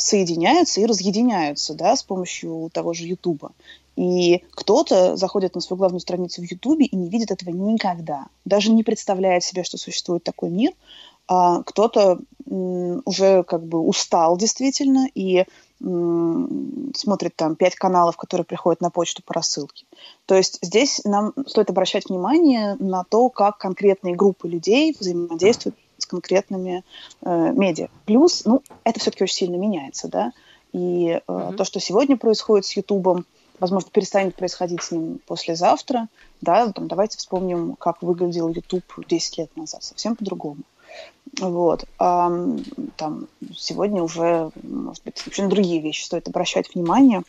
соединяются 0.00 0.80
и 0.80 0.86
разъединяются, 0.86 1.74
да, 1.74 1.94
с 1.94 2.02
помощью 2.02 2.70
того 2.72 2.92
же 2.94 3.06
Ютуба. 3.06 3.52
И 3.96 4.42
кто-то 4.52 5.16
заходит 5.16 5.54
на 5.54 5.60
свою 5.60 5.78
главную 5.78 6.00
страницу 6.00 6.40
в 6.40 6.50
Ютубе 6.50 6.86
и 6.86 6.96
не 6.96 7.08
видит 7.08 7.30
этого 7.30 7.50
никогда, 7.50 8.26
даже 8.44 8.72
не 8.72 8.82
представляет 8.82 9.44
себе, 9.44 9.62
что 9.62 9.76
существует 9.76 10.24
такой 10.24 10.48
мир. 10.48 10.72
А 11.28 11.62
кто-то 11.62 12.18
уже 12.46 13.44
как 13.44 13.64
бы 13.64 13.78
устал 13.78 14.36
действительно 14.36 15.06
и 15.14 15.44
смотрит 15.78 17.36
там 17.36 17.54
пять 17.54 17.76
каналов, 17.76 18.16
которые 18.16 18.44
приходят 18.44 18.80
на 18.80 18.90
почту 18.90 19.22
по 19.24 19.34
рассылке. 19.34 19.86
То 20.26 20.34
есть 20.34 20.58
здесь 20.60 21.00
нам 21.04 21.32
стоит 21.46 21.70
обращать 21.70 22.08
внимание 22.08 22.76
на 22.80 23.04
то, 23.04 23.28
как 23.28 23.58
конкретные 23.58 24.16
группы 24.16 24.48
людей 24.48 24.96
взаимодействуют 24.98 25.76
с 26.02 26.06
конкретными 26.06 26.84
э, 27.22 27.52
медиа. 27.52 27.88
Плюс, 28.06 28.44
ну, 28.44 28.62
это 28.84 29.00
все-таки 29.00 29.24
очень 29.24 29.36
сильно 29.36 29.56
меняется, 29.56 30.08
да, 30.08 30.32
и 30.72 31.08
э, 31.10 31.20
mm-hmm. 31.26 31.56
то, 31.56 31.64
что 31.64 31.80
сегодня 31.80 32.16
происходит 32.16 32.66
с 32.66 32.76
Ютубом, 32.76 33.26
возможно, 33.58 33.90
перестанет 33.92 34.34
происходить 34.34 34.82
с 34.82 34.90
ним 34.90 35.20
послезавтра, 35.26 36.08
да, 36.40 36.72
там, 36.72 36.88
давайте 36.88 37.18
вспомним, 37.18 37.76
как 37.76 38.02
выглядел 38.02 38.48
YouTube 38.48 38.84
10 39.06 39.38
лет 39.38 39.56
назад, 39.56 39.82
совсем 39.82 40.16
по-другому. 40.16 40.62
Вот. 41.38 41.84
А, 41.98 42.30
там 42.96 43.28
сегодня 43.56 44.02
уже, 44.02 44.50
может 44.62 45.04
быть, 45.04 45.24
вообще 45.24 45.42
на 45.44 45.48
другие 45.48 45.80
вещи 45.80 46.04
стоит 46.04 46.28
обращать 46.28 46.74
внимание. 46.74 47.22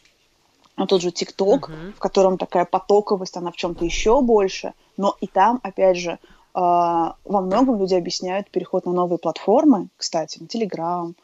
На 0.78 0.88
тот 0.88 1.02
же 1.02 1.12
ТикТок, 1.12 1.70
uh-huh. 1.70 1.94
в 1.94 2.00
котором 2.00 2.38
такая 2.38 2.66
потоковость, 2.66 3.38
она 3.38 3.52
в 3.52 3.56
чем-то 3.56 3.86
еще 3.86 4.22
больше. 4.22 4.74
Но 4.98 5.16
и 5.20 5.28
там, 5.28 5.60
опять 5.64 5.98
же, 5.98 6.12
а, 6.12 6.18
во 6.54 7.16
многом 7.42 7.80
люди 7.80 7.94
объясняют 7.96 8.50
переход 8.50 8.86
на 8.86 8.92
новые 8.92 9.20
платформы, 9.20 9.88
кстати, 9.98 10.40
на 10.40 10.48
Телеграм, 10.48 11.16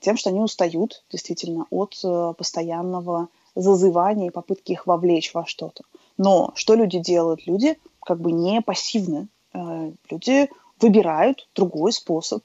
тем, 0.00 0.16
что 0.16 0.30
они 0.30 0.40
устают 0.40 1.02
действительно 1.10 1.66
от 1.70 1.98
э, 2.04 2.34
постоянного 2.38 3.28
зазывания 3.56 4.28
и 4.28 4.32
попытки 4.32 4.72
их 4.72 4.86
вовлечь 4.86 5.34
во 5.34 5.44
что-то. 5.44 5.82
Но 6.18 6.52
что 6.54 6.74
люди 6.74 6.98
делают? 6.98 7.46
Люди 7.46 7.76
как 8.00 8.20
бы 8.20 8.30
не 8.30 8.60
пассивны. 8.60 9.28
Э, 9.52 9.90
люди 10.08 10.48
выбирают 10.80 11.48
другой 11.54 11.92
способ 11.92 12.44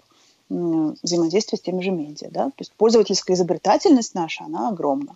взаимодействия 0.49 1.57
с 1.57 1.61
теми 1.61 1.81
же 1.81 1.91
медиа. 1.91 2.29
Да? 2.29 2.45
То 2.45 2.59
есть 2.59 2.71
пользовательская 2.73 3.35
изобретательность 3.35 4.13
наша, 4.13 4.45
она 4.45 4.69
огромна. 4.69 5.15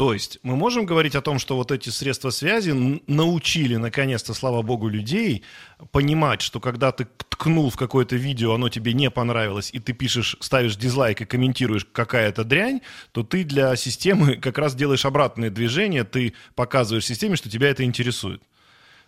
То 0.00 0.14
есть 0.14 0.38
мы 0.42 0.56
можем 0.56 0.86
говорить 0.86 1.14
о 1.14 1.20
том, 1.20 1.38
что 1.38 1.56
вот 1.56 1.70
эти 1.70 1.90
средства 1.90 2.30
связи 2.30 2.70
научили, 3.06 3.76
наконец-то, 3.76 4.32
слава 4.32 4.62
богу, 4.62 4.88
людей 4.88 5.44
понимать, 5.92 6.40
что 6.40 6.58
когда 6.58 6.90
ты 6.90 7.06
ткнул 7.28 7.68
в 7.68 7.76
какое-то 7.76 8.16
видео, 8.16 8.54
оно 8.54 8.70
тебе 8.70 8.94
не 8.94 9.10
понравилось, 9.10 9.68
и 9.74 9.78
ты 9.78 9.92
пишешь, 9.92 10.38
ставишь 10.40 10.76
дизлайк 10.76 11.20
и 11.20 11.26
комментируешь 11.26 11.84
какая-то 11.84 12.44
дрянь, 12.44 12.80
то 13.12 13.24
ты 13.24 13.44
для 13.44 13.76
системы 13.76 14.36
как 14.36 14.56
раз 14.56 14.74
делаешь 14.74 15.04
обратное 15.04 15.50
движение, 15.50 16.04
ты 16.04 16.32
показываешь 16.54 17.04
системе, 17.04 17.36
что 17.36 17.50
тебя 17.50 17.68
это 17.68 17.84
интересует. 17.84 18.42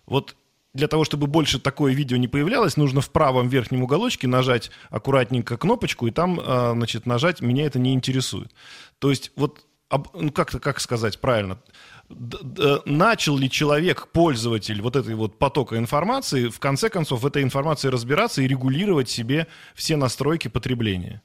Вот 0.04 0.36
для 0.74 0.88
того, 0.88 1.04
чтобы 1.04 1.26
больше 1.26 1.58
такое 1.58 1.94
видео 1.94 2.18
не 2.18 2.28
появлялось, 2.28 2.76
нужно 2.76 3.00
в 3.00 3.08
правом 3.08 3.48
верхнем 3.48 3.82
уголочке 3.82 4.28
нажать 4.28 4.70
аккуратненько 4.90 5.56
кнопочку 5.56 6.06
и 6.06 6.10
там, 6.10 6.38
а, 6.44 6.72
значит, 6.74 7.06
нажать 7.06 7.40
«Меня 7.40 7.64
это 7.64 7.78
не 7.78 7.94
интересует». 7.94 8.52
То 8.98 9.08
есть 9.08 9.32
вот, 9.36 9.64
ну 10.14 10.32
как-то, 10.32 10.60
как 10.60 10.80
сказать 10.80 11.20
правильно, 11.20 11.58
начал 12.84 13.36
ли 13.36 13.50
человек, 13.50 14.08
пользователь 14.12 14.80
вот 14.82 14.96
этой 14.96 15.14
вот 15.14 15.38
потока 15.38 15.78
информации, 15.78 16.48
в 16.48 16.60
конце 16.60 16.88
концов 16.88 17.22
в 17.22 17.26
этой 17.26 17.42
информации 17.42 17.88
разбираться 17.88 18.42
и 18.42 18.48
регулировать 18.48 19.08
себе 19.08 19.46
все 19.74 19.96
настройки 19.96 20.48
потребления? 20.48 21.22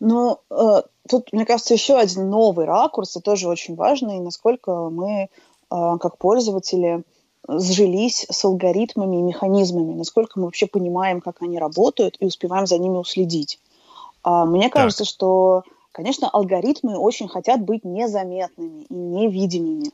Ну, 0.00 0.40
э, 0.50 0.82
тут, 1.08 1.32
мне 1.32 1.44
кажется, 1.44 1.74
еще 1.74 1.98
один 1.98 2.30
новый 2.30 2.66
ракурс, 2.66 3.16
и 3.16 3.20
тоже 3.20 3.48
очень 3.48 3.74
важный, 3.74 4.20
насколько 4.20 4.90
мы, 4.90 5.22
э, 5.22 5.28
как 5.70 6.18
пользователи, 6.18 7.02
сжились 7.48 8.26
с 8.30 8.44
алгоритмами 8.44 9.16
и 9.16 9.22
механизмами, 9.22 9.94
насколько 9.94 10.38
мы 10.38 10.46
вообще 10.46 10.66
понимаем, 10.66 11.20
как 11.20 11.42
они 11.42 11.58
работают, 11.58 12.16
и 12.20 12.26
успеваем 12.26 12.66
за 12.66 12.78
ними 12.78 12.98
уследить. 12.98 13.58
А, 14.22 14.44
мне 14.44 14.68
кажется, 14.68 15.04
так. 15.04 15.08
что, 15.08 15.62
конечно, 15.92 16.28
алгоритмы 16.28 16.96
очень 16.96 17.28
хотят 17.28 17.60
быть 17.60 17.84
незаметными 17.84 18.82
и 18.82 18.94
невидимыми. 18.94 19.90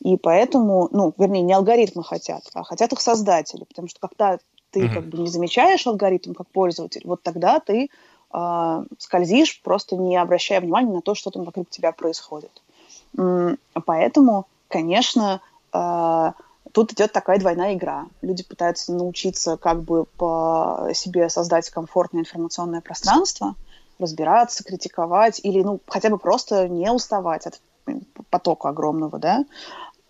И 0.00 0.16
поэтому, 0.16 0.88
ну, 0.92 1.12
вернее, 1.16 1.42
не 1.42 1.52
алгоритмы 1.52 2.04
хотят, 2.04 2.42
а 2.54 2.62
хотят 2.64 2.92
их 2.92 3.00
создатели. 3.00 3.64
Потому 3.64 3.88
что 3.88 4.00
когда 4.00 4.38
ты 4.70 4.86
угу. 4.86 4.94
как 4.94 5.04
бы 5.06 5.18
не 5.18 5.28
замечаешь 5.28 5.86
алгоритм 5.86 6.34
как 6.34 6.48
пользователь, 6.48 7.02
вот 7.04 7.22
тогда 7.22 7.60
ты 7.60 7.88
э, 8.32 8.84
скользишь, 8.98 9.62
просто 9.62 9.96
не 9.96 10.16
обращая 10.16 10.60
внимания 10.60 10.92
на 10.92 11.00
то, 11.00 11.14
что 11.14 11.30
там 11.30 11.44
вокруг 11.44 11.70
тебя 11.70 11.92
происходит. 11.92 12.50
Поэтому, 13.86 14.46
конечно, 14.68 15.40
э, 15.72 16.32
тут 16.72 16.92
идет 16.92 17.12
такая 17.12 17.38
двойная 17.38 17.74
игра. 17.74 18.06
Люди 18.20 18.42
пытаются 18.42 18.92
научиться 18.92 19.56
как 19.56 19.82
бы 19.82 20.04
по 20.04 20.88
себе 20.92 21.28
создать 21.28 21.70
комфортное 21.70 22.22
информационное 22.22 22.80
пространство, 22.80 23.54
разбираться, 23.98 24.64
критиковать 24.64 25.40
или 25.42 25.62
ну 25.62 25.80
хотя 25.86 26.10
бы 26.10 26.18
просто 26.18 26.68
не 26.68 26.90
уставать 26.90 27.46
от 27.46 27.60
потока 28.30 28.70
огромного, 28.70 29.18
да. 29.18 29.44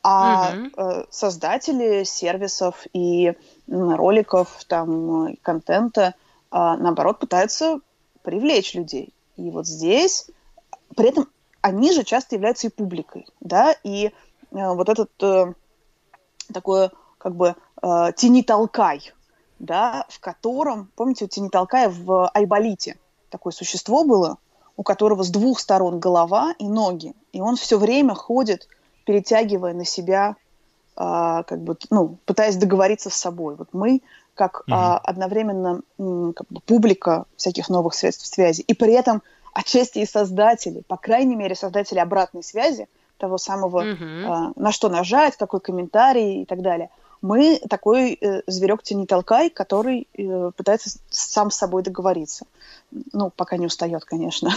А 0.06 0.52
угу. 0.52 1.06
создатели 1.08 2.04
сервисов 2.04 2.86
и 2.92 3.32
роликов, 3.66 4.64
там, 4.66 5.28
и 5.28 5.36
контента, 5.36 6.14
а, 6.50 6.76
наоборот, 6.76 7.18
пытаются 7.18 7.80
привлечь 8.22 8.74
людей. 8.74 9.14
И 9.36 9.50
вот 9.50 9.66
здесь, 9.66 10.30
при 10.94 11.08
этом 11.08 11.28
они 11.62 11.92
же 11.92 12.04
часто 12.04 12.34
являются 12.34 12.66
и 12.66 12.70
публикой, 12.70 13.26
да, 13.40 13.74
и 13.82 14.06
э, 14.06 14.12
вот 14.50 14.88
этот 14.88 15.10
э, 15.22 15.54
такое 16.52 16.92
как 17.16 17.34
бы 17.34 17.56
э, 17.82 18.12
тени-толкай, 18.16 19.12
да, 19.58 20.04
в 20.10 20.20
котором, 20.20 20.90
помните, 20.94 21.24
у 21.24 21.28
тени-толкая 21.28 21.88
в 21.88 22.28
Айболите 22.34 22.98
такое 23.34 23.52
существо 23.52 24.04
было, 24.04 24.38
у 24.76 24.84
которого 24.84 25.24
с 25.24 25.30
двух 25.30 25.58
сторон 25.58 25.98
голова 25.98 26.54
и 26.60 26.68
ноги, 26.68 27.14
и 27.32 27.40
он 27.40 27.56
все 27.56 27.78
время 27.78 28.14
ходит, 28.14 28.68
перетягивая 29.04 29.74
на 29.74 29.84
себя, 29.84 30.36
э, 30.96 31.42
как 31.46 31.58
бы, 31.58 31.76
ну, 31.90 32.16
пытаясь 32.26 32.56
договориться 32.56 33.10
с 33.10 33.14
собой. 33.14 33.56
Вот 33.56 33.68
мы 33.72 34.02
как 34.36 34.60
угу. 34.60 34.72
э, 34.72 35.00
одновременно 35.02 35.82
как 35.98 36.46
бы 36.48 36.60
публика 36.64 37.24
всяких 37.36 37.68
новых 37.68 37.94
средств 37.94 38.26
связи, 38.26 38.62
и 38.62 38.72
при 38.72 38.92
этом 38.92 39.20
отчасти 39.52 39.98
и 39.98 40.06
создатели, 40.06 40.82
по 40.86 40.96
крайней 40.96 41.34
мере, 41.34 41.56
создатели 41.56 41.98
обратной 41.98 42.44
связи– 42.44 42.88
того 43.18 43.38
самого, 43.38 43.78
угу. 43.78 44.04
э, 44.04 44.52
на 44.56 44.72
что 44.72 44.88
нажать, 44.88 45.36
какой 45.36 45.60
комментарий 45.60 46.42
и 46.42 46.44
так 46.44 46.62
далее. 46.62 46.90
Мы 47.24 47.58
такой 47.70 48.18
э, 48.20 48.42
зверек 48.46 48.82
тени 48.82 49.06
толкай, 49.06 49.48
который 49.48 50.06
э, 50.12 50.50
пытается 50.54 50.98
сам 51.08 51.50
с 51.50 51.56
собой 51.56 51.82
договориться. 51.82 52.44
Ну, 53.14 53.30
пока 53.30 53.56
не 53.56 53.64
устает, 53.64 54.04
конечно. 54.04 54.50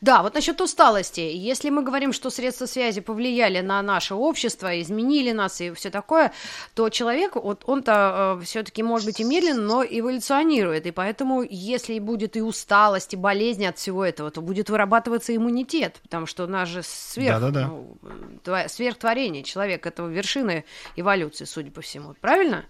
Да, 0.00 0.22
вот 0.22 0.34
насчет 0.34 0.58
усталости. 0.62 1.20
Если 1.20 1.68
мы 1.68 1.82
говорим, 1.82 2.14
что 2.14 2.30
средства 2.30 2.64
связи 2.64 3.02
повлияли 3.02 3.60
на 3.60 3.82
наше 3.82 4.14
общество, 4.14 4.80
изменили 4.80 5.32
нас 5.32 5.60
и 5.60 5.72
все 5.72 5.90
такое, 5.90 6.32
то 6.74 6.88
человек, 6.88 7.36
вот 7.36 7.64
он-то 7.66 8.38
э, 8.40 8.44
все-таки 8.44 8.82
может 8.82 9.06
быть 9.06 9.20
и 9.20 9.24
медленно, 9.24 9.60
но 9.62 9.84
эволюционирует. 9.84 10.86
И 10.86 10.90
поэтому, 10.90 11.42
если 11.42 11.98
будет 11.98 12.36
и 12.38 12.40
усталость, 12.40 13.12
и 13.12 13.16
болезни 13.16 13.66
от 13.66 13.76
всего 13.76 14.02
этого, 14.02 14.30
то 14.30 14.40
будет 14.40 14.70
вырабатываться 14.70 15.36
иммунитет, 15.36 16.00
потому 16.02 16.24
что 16.24 16.44
у 16.44 16.46
нас 16.46 16.66
же 16.68 16.82
сверх, 16.82 17.38
да, 17.38 17.50
да, 17.50 17.60
да. 17.60 17.66
Ну, 17.66 18.68
сверхтворение. 18.68 19.42
Человек 19.42 19.84
это 19.84 20.02
вершины 20.04 20.64
эволюции, 20.96 21.44
судя 21.44 21.70
по 21.70 21.82
всему. 21.82 22.14
Правильно? 22.22 22.64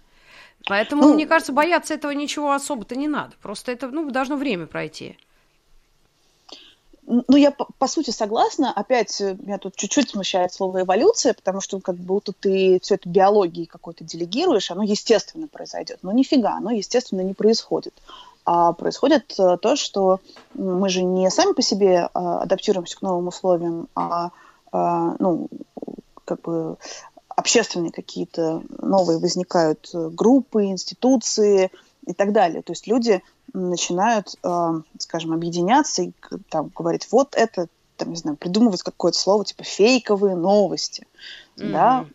Поэтому, 0.67 1.03
ну, 1.03 1.13
мне 1.13 1.25
кажется, 1.25 1.53
бояться 1.53 1.93
этого 1.93 2.11
ничего 2.11 2.51
особо-то 2.51 2.95
не 2.95 3.07
надо. 3.07 3.35
Просто 3.41 3.71
это 3.71 3.87
ну, 3.87 4.09
должно 4.11 4.35
время 4.35 4.67
пройти. 4.67 5.17
Ну, 7.27 7.35
я 7.35 7.51
по, 7.51 7.67
по 7.77 7.87
сути 7.87 8.11
согласна. 8.11 8.71
Опять 8.71 9.19
э, 9.19 9.35
меня 9.39 9.57
тут 9.57 9.75
чуть-чуть 9.75 10.09
смущает 10.09 10.53
слово 10.53 10.81
эволюция, 10.81 11.33
потому 11.33 11.59
что 11.59 11.79
как 11.79 11.95
будто 11.95 12.31
ты 12.31 12.79
все 12.81 12.95
это 12.95 13.09
биологии 13.09 13.65
какой-то 13.65 14.03
делегируешь, 14.05 14.71
оно 14.71 14.83
естественно 14.83 15.47
произойдет. 15.47 15.99
Но 16.03 16.13
нифига, 16.13 16.53
оно 16.53 16.71
естественно 16.71 17.21
не 17.21 17.33
происходит. 17.33 17.93
А 18.45 18.71
происходит 18.73 19.35
э, 19.37 19.57
то, 19.57 19.75
что 19.75 20.21
мы 20.53 20.87
же 20.89 21.03
не 21.03 21.29
сами 21.29 21.51
по 21.53 21.61
себе 21.61 22.09
а, 22.13 22.41
адаптируемся 22.41 22.97
к 22.97 23.01
новым 23.01 23.27
условиям, 23.27 23.87
а, 23.93 24.31
ну, 24.71 25.49
как 26.23 26.41
бы 26.43 26.77
общественные 27.35 27.91
какие-то 27.91 28.61
новые 28.81 29.19
возникают 29.19 29.89
э, 29.93 30.09
группы, 30.09 30.65
институции 30.65 31.71
и 32.05 32.13
так 32.13 32.31
далее. 32.31 32.61
То 32.61 32.71
есть 32.71 32.87
люди 32.87 33.21
начинают, 33.53 34.35
э, 34.43 34.81
скажем, 34.99 35.33
объединяться 35.33 36.03
и 36.03 36.11
там, 36.49 36.71
говорить, 36.75 37.07
вот 37.11 37.35
это 37.35 37.67
там, 38.01 38.09
не 38.09 38.15
знаю, 38.15 38.35
придумывать 38.35 38.81
какое-то 38.81 39.17
слово 39.17 39.45
типа 39.45 39.63
фейковые 39.63 40.35
новости, 40.35 41.05
mm-hmm. 41.57 41.71
да, 41.71 42.05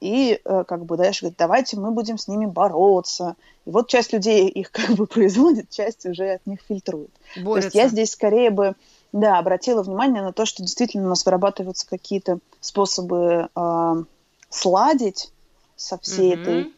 и 0.00 0.38
э, 0.44 0.64
как 0.68 0.84
бы 0.84 0.98
дальше 0.98 1.22
говорит, 1.22 1.38
давайте 1.38 1.78
мы 1.78 1.92
будем 1.92 2.18
с 2.18 2.28
ними 2.28 2.44
бороться. 2.44 3.36
И 3.64 3.70
вот 3.70 3.88
часть 3.88 4.12
людей 4.12 4.48
их 4.48 4.70
как 4.70 4.90
бы 4.90 5.06
производит, 5.06 5.70
часть 5.70 6.04
уже 6.04 6.32
от 6.32 6.46
них 6.46 6.60
фильтрует. 6.68 7.10
Борются. 7.36 7.52
То 7.54 7.64
есть 7.64 7.74
я 7.74 7.88
здесь 7.88 8.12
скорее 8.12 8.50
бы, 8.50 8.74
да, 9.12 9.38
обратила 9.38 9.82
внимание 9.82 10.22
на 10.22 10.34
то, 10.34 10.44
что 10.44 10.62
действительно 10.62 11.06
у 11.06 11.08
нас 11.08 11.24
вырабатываются 11.24 11.88
какие-то 11.88 12.38
способы 12.60 13.48
э, 13.54 14.04
сладить 14.50 15.32
со 15.76 15.96
всей 15.98 16.34
mm-hmm. 16.34 16.42
этой 16.42 16.72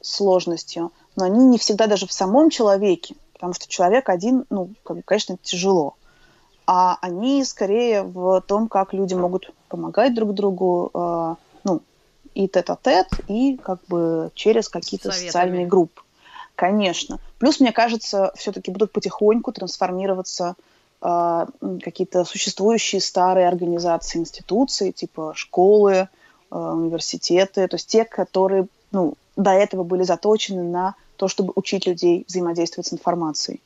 сложностью, 0.00 0.90
но 1.16 1.24
они 1.24 1.44
не 1.44 1.58
всегда 1.58 1.86
даже 1.86 2.06
в 2.06 2.12
самом 2.12 2.50
человеке, 2.50 3.14
потому 3.32 3.52
что 3.54 3.68
человек 3.68 4.08
один, 4.08 4.44
ну, 4.50 4.70
конечно, 5.04 5.36
тяжело. 5.42 5.96
А 6.66 6.96
они 7.00 7.44
скорее 7.44 8.02
в 8.02 8.40
том, 8.42 8.68
как 8.68 8.92
люди 8.92 9.14
могут 9.14 9.52
помогать 9.68 10.14
друг 10.14 10.32
другу, 10.32 10.90
э, 10.94 11.34
ну, 11.64 11.82
и 12.34 12.48
тет-а-тет, 12.48 13.08
и 13.28 13.56
как 13.56 13.80
бы 13.88 14.30
через 14.34 14.68
какие-то 14.68 15.10
социальные 15.10 15.66
группы. 15.66 16.02
Конечно. 16.54 17.18
Плюс, 17.38 17.60
мне 17.60 17.72
кажется, 17.72 18.32
все-таки 18.36 18.70
будут 18.70 18.92
потихоньку 18.92 19.52
трансформироваться 19.52 20.54
э, 21.00 21.46
какие-то 21.82 22.24
существующие 22.24 23.00
старые 23.00 23.48
организации, 23.48 24.18
институции, 24.18 24.92
типа 24.92 25.32
школы, 25.34 25.92
э, 25.92 26.06
университеты, 26.50 27.66
то 27.66 27.74
есть 27.74 27.88
те, 27.88 28.04
которые 28.04 28.66
ну, 28.92 29.14
до 29.36 29.50
этого 29.50 29.82
были 29.82 30.02
заточены 30.02 30.62
на 30.62 30.94
то, 31.16 31.28
чтобы 31.28 31.52
учить 31.56 31.86
людей 31.86 32.24
взаимодействовать 32.28 32.86
с 32.86 32.92
информацией. 32.92 33.60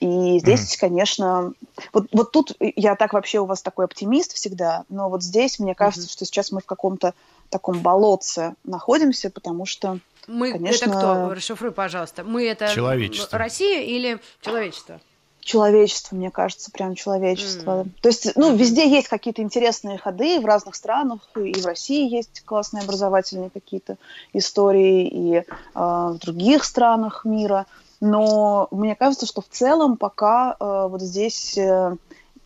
И 0.00 0.40
здесь, 0.40 0.74
mm-hmm. 0.74 0.80
конечно, 0.80 1.52
вот, 1.92 2.08
вот 2.12 2.32
тут 2.32 2.56
я 2.58 2.96
так 2.96 3.12
вообще 3.12 3.38
у 3.38 3.44
вас 3.44 3.62
такой 3.62 3.84
оптимист 3.84 4.32
всегда, 4.34 4.84
но 4.88 5.08
вот 5.08 5.22
здесь 5.22 5.60
мне 5.60 5.76
кажется, 5.76 6.08
mm-hmm. 6.08 6.12
что 6.12 6.24
сейчас 6.24 6.50
мы 6.50 6.60
в 6.60 6.66
каком-то 6.66 7.14
таком 7.50 7.80
болотце 7.80 8.54
находимся, 8.64 9.30
потому 9.30 9.64
что 9.64 9.98
мы 10.26 10.52
конечно... 10.52 10.86
это 10.86 10.98
кто? 10.98 11.34
Расшифруй, 11.34 11.70
пожалуйста. 11.70 12.24
Мы 12.24 12.46
это 12.46 12.68
человечество. 12.74 13.38
Россия 13.38 13.82
или 13.82 14.18
человечество? 14.40 15.00
Человечество, 15.42 16.14
мне 16.14 16.30
кажется, 16.30 16.70
прям 16.70 16.94
человечество. 16.94 17.82
Mm. 17.82 17.90
То 18.00 18.08
есть, 18.08 18.36
ну, 18.36 18.54
везде 18.54 18.88
есть 18.88 19.08
какие-то 19.08 19.42
интересные 19.42 19.98
ходы 19.98 20.40
в 20.40 20.46
разных 20.46 20.74
странах, 20.74 21.20
и 21.36 21.60
в 21.60 21.66
России 21.66 22.08
есть 22.08 22.42
классные 22.44 22.84
образовательные 22.84 23.50
какие-то 23.50 23.96
истории, 24.32 25.08
и 25.08 25.36
э, 25.36 25.44
в 25.74 26.16
других 26.20 26.64
странах 26.64 27.24
мира. 27.24 27.66
Но 28.00 28.68
мне 28.70 28.94
кажется, 28.94 29.26
что 29.26 29.42
в 29.42 29.48
целом 29.48 29.96
пока 29.96 30.56
э, 30.58 30.86
вот 30.88 31.02
здесь 31.02 31.58
э, 31.58 31.96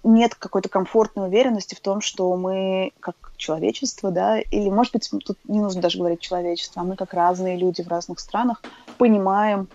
нет 0.03 0.35
какой-то 0.35 0.69
комфортной 0.69 1.29
уверенности 1.29 1.75
в 1.75 1.81
том, 1.81 2.01
что 2.01 2.35
мы 2.37 2.93
как 3.01 3.17
человечество, 3.37 4.11
да, 4.11 4.41
или, 4.41 4.71
может 4.71 4.95
быть, 4.95 5.11
тут 5.25 5.39
не 5.45 5.61
нужно 5.61 5.83
даже 5.83 5.99
говорить 5.99 6.21
человечество, 6.21 6.83
а 6.83 6.85
мы 6.85 6.97
как 6.97 7.13
разные 7.13 7.57
люди 7.57 7.83
в 7.83 7.89
разных 7.89 8.21
странах 8.21 8.63
понимаем 8.97 9.69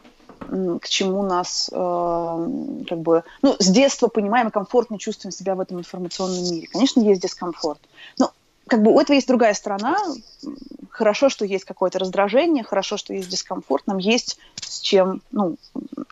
к 0.51 0.89
чему 0.89 1.23
нас 1.23 1.69
э, 1.71 2.85
как 2.89 2.99
бы, 2.99 3.23
ну, 3.41 3.55
с 3.57 3.67
детства 3.67 4.07
понимаем 4.07 4.49
и 4.49 4.51
комфортно 4.51 4.99
чувствуем 4.99 5.31
себя 5.31 5.55
в 5.55 5.61
этом 5.61 5.79
информационном 5.79 6.43
мире. 6.43 6.67
Конечно, 6.67 7.01
есть 7.01 7.21
дискомфорт. 7.21 7.79
Но 8.19 8.31
как 8.67 8.83
бы 8.83 8.91
у 8.91 8.99
этого 8.99 9.15
есть 9.15 9.27
другая 9.27 9.53
сторона. 9.53 9.97
Хорошо, 10.89 11.29
что 11.29 11.45
есть 11.45 11.65
какое-то 11.65 11.99
раздражение, 11.99 12.63
хорошо, 12.63 12.97
что 12.97 13.13
есть 13.13 13.29
дискомфорт, 13.29 13.87
нам 13.87 13.97
есть 13.97 14.39
с 14.61 14.79
чем, 14.81 15.21
ну, 15.31 15.55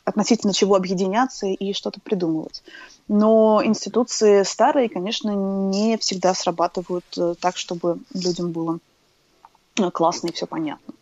относительно 0.06 0.54
чего 0.54 0.76
объединяться 0.76 1.48
и 1.48 1.74
что-то 1.74 2.00
придумывать. 2.00 2.64
Но 3.08 3.62
институции 3.64 4.44
старые, 4.44 4.90
конечно, 4.90 5.32
не 5.32 5.98
всегда 5.98 6.34
срабатывают 6.34 7.06
э, 7.18 7.36
так, 7.40 7.58
чтобы 7.58 8.00
людям 8.14 8.52
было 8.52 8.80
э, 9.78 9.92
классно 9.92 10.28
и 10.28 10.32
все 10.32 10.46
понятно. 10.46 10.94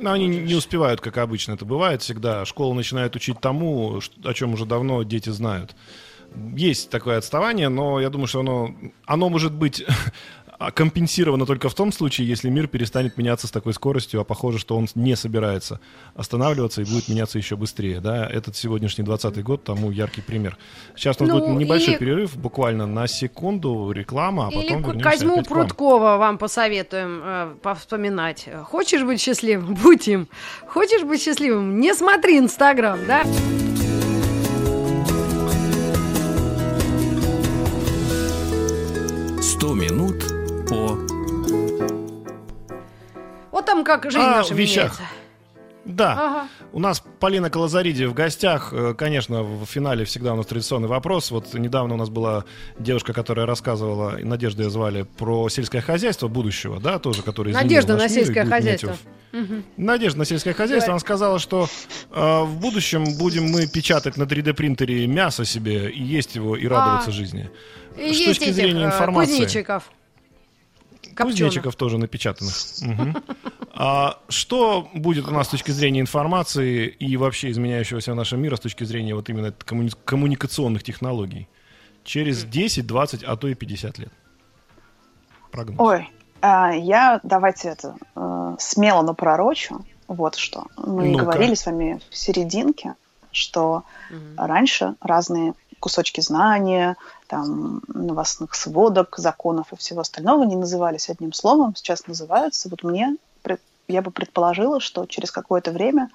Но 0.00 0.12
они 0.12 0.26
не 0.26 0.54
успевают, 0.54 1.00
как 1.00 1.18
обычно 1.18 1.52
это 1.52 1.64
бывает 1.64 2.02
всегда. 2.02 2.44
Школа 2.44 2.74
начинает 2.74 3.14
учить 3.16 3.40
тому, 3.40 4.00
о 4.24 4.34
чем 4.34 4.54
уже 4.54 4.66
давно 4.66 5.02
дети 5.02 5.30
знают. 5.30 5.74
Есть 6.56 6.90
такое 6.90 7.18
отставание, 7.18 7.68
но 7.68 8.00
я 8.00 8.10
думаю, 8.10 8.26
что 8.26 8.40
оно, 8.40 8.74
оно 9.06 9.28
может 9.28 9.52
быть 9.52 9.84
компенсировано 10.70 11.46
только 11.46 11.68
в 11.68 11.74
том 11.74 11.92
случае, 11.92 12.28
если 12.28 12.48
мир 12.50 12.66
перестанет 12.66 13.16
меняться 13.16 13.46
с 13.46 13.50
такой 13.50 13.74
скоростью, 13.74 14.20
а 14.20 14.24
похоже, 14.24 14.58
что 14.58 14.76
он 14.76 14.86
не 14.94 15.16
собирается 15.16 15.80
останавливаться 16.14 16.82
и 16.82 16.84
будет 16.84 17.08
меняться 17.08 17.38
еще 17.38 17.56
быстрее. 17.56 18.00
Да? 18.00 18.26
Этот 18.26 18.56
сегодняшний 18.56 19.04
20 19.04 19.42
год 19.42 19.64
тому 19.64 19.90
яркий 19.90 20.20
пример. 20.20 20.56
Сейчас 20.96 21.20
у 21.20 21.24
нас 21.24 21.34
ну, 21.34 21.40
будет 21.40 21.58
небольшой 21.58 21.94
и... 21.94 21.98
перерыв, 21.98 22.36
буквально 22.36 22.86
на 22.86 23.06
секунду, 23.06 23.90
реклама, 23.92 24.48
а 24.48 24.50
потом 24.50 24.92
Или 24.92 25.02
Козьму 25.02 25.42
Прудкова 25.42 26.16
вам 26.16 26.38
посоветуем 26.38 27.20
э, 27.24 27.54
повспоминать. 27.62 28.48
Хочешь 28.64 29.02
быть 29.02 29.20
счастливым? 29.20 29.74
Будь 29.82 30.08
им. 30.08 30.28
Хочешь 30.66 31.02
быть 31.02 31.22
счастливым? 31.22 31.80
Не 31.80 31.94
смотри 31.94 32.38
Инстаграм, 32.38 32.98
да? 33.06 33.24
Как 43.84 44.04
жизнь 44.04 44.18
а, 44.18 44.36
наша 44.38 44.54
вещах. 44.54 44.98
меняется. 44.98 45.02
Да. 45.84 46.12
Ага. 46.12 46.48
У 46.72 46.80
нас 46.80 47.02
Полина 47.20 47.50
Колозариди 47.50 48.04
в 48.04 48.14
гостях. 48.14 48.72
Э, 48.72 48.94
конечно, 48.96 49.42
в 49.42 49.66
финале 49.66 50.04
всегда 50.04 50.32
у 50.32 50.36
нас 50.36 50.46
традиционный 50.46 50.88
вопрос. 50.88 51.30
Вот 51.30 51.52
недавно 51.54 51.94
у 51.94 51.96
нас 51.98 52.08
была 52.08 52.44
девушка, 52.78 53.12
которая 53.12 53.46
рассказывала, 53.46 54.18
Надежда 54.22 54.64
ее 54.64 54.70
звали, 54.70 55.02
про 55.02 55.48
сельское 55.48 55.82
хозяйство 55.82 56.28
будущего, 56.28 56.80
да, 56.80 56.98
тоже, 56.98 57.22
который 57.22 57.52
Надежда 57.52 57.96
на 57.96 58.08
сельское 58.08 58.46
хозяйство. 58.46 58.96
Угу. 59.32 59.62
Надежда 59.76 60.20
на 60.20 60.24
сельское 60.24 60.54
хозяйство. 60.54 60.92
Она 60.92 61.00
сказала, 61.00 61.38
что 61.38 61.68
э, 62.10 62.42
в 62.42 62.58
будущем 62.60 63.04
будем 63.18 63.44
мы 63.44 63.66
печатать 63.66 64.16
на 64.16 64.22
3D 64.22 64.54
принтере 64.54 65.06
мясо 65.06 65.44
себе 65.44 65.90
и 65.90 66.02
есть 66.02 66.34
его 66.34 66.56
и 66.56 66.66
радоваться 66.66 67.10
а, 67.10 67.12
жизни. 67.12 67.50
И 67.98 68.12
С 68.14 68.24
точки 68.24 68.50
зрения 68.50 68.84
этих, 68.84 68.92
э, 68.92 68.96
информации. 68.96 69.32
Кузнечиков. 69.32 69.90
Кузнечиков 71.14 71.76
тоже 71.76 71.98
напечатанных. 71.98 72.54
Угу. 72.82 73.22
А 73.76 74.18
что 74.28 74.88
будет 74.94 75.26
у 75.28 75.30
нас 75.30 75.48
с 75.48 75.50
точки 75.50 75.70
зрения 75.72 76.00
информации 76.00 76.86
и 76.86 77.16
вообще 77.16 77.50
изменяющегося 77.50 78.12
в 78.12 78.16
нашем 78.16 78.40
мире 78.40 78.56
с 78.56 78.60
точки 78.60 78.84
зрения 78.84 79.14
вот 79.14 79.28
именно 79.28 79.48
коммуни- 79.48 79.96
коммуникационных 80.04 80.82
технологий 80.82 81.48
через 82.04 82.44
10, 82.44 82.86
20, 82.86 83.24
а 83.24 83.36
то 83.36 83.48
и 83.48 83.54
50 83.54 83.98
лет? 83.98 84.12
Прогноз. 85.50 85.76
Ой, 85.80 86.10
а, 86.40 86.72
я 86.72 87.20
давайте 87.22 87.68
это 87.68 87.96
э, 88.14 88.56
смело 88.58 89.02
напророчу. 89.02 89.84
Вот 90.06 90.34
что. 90.34 90.66
Мы 90.76 91.08
ну 91.08 91.18
говорили 91.18 91.54
с 91.54 91.66
вами 91.66 92.00
в 92.10 92.16
серединке, 92.16 92.94
что 93.32 93.84
угу. 94.10 94.18
раньше 94.36 94.94
разные 95.00 95.54
кусочки 95.80 96.20
знания, 96.20 96.96
там, 97.26 97.82
новостных 97.88 98.54
сводок, 98.54 99.14
законов 99.18 99.72
и 99.72 99.76
всего 99.76 100.00
остального 100.00 100.44
не 100.44 100.56
назывались 100.56 101.08
одним 101.08 101.32
словом, 101.32 101.74
сейчас 101.74 102.06
называются. 102.06 102.68
Вот 102.68 102.82
мне, 102.82 103.16
я 103.88 104.02
бы 104.02 104.10
предположила, 104.10 104.80
что 104.80 105.06
через 105.06 105.30
какое-то 105.30 105.70
время 105.70 106.10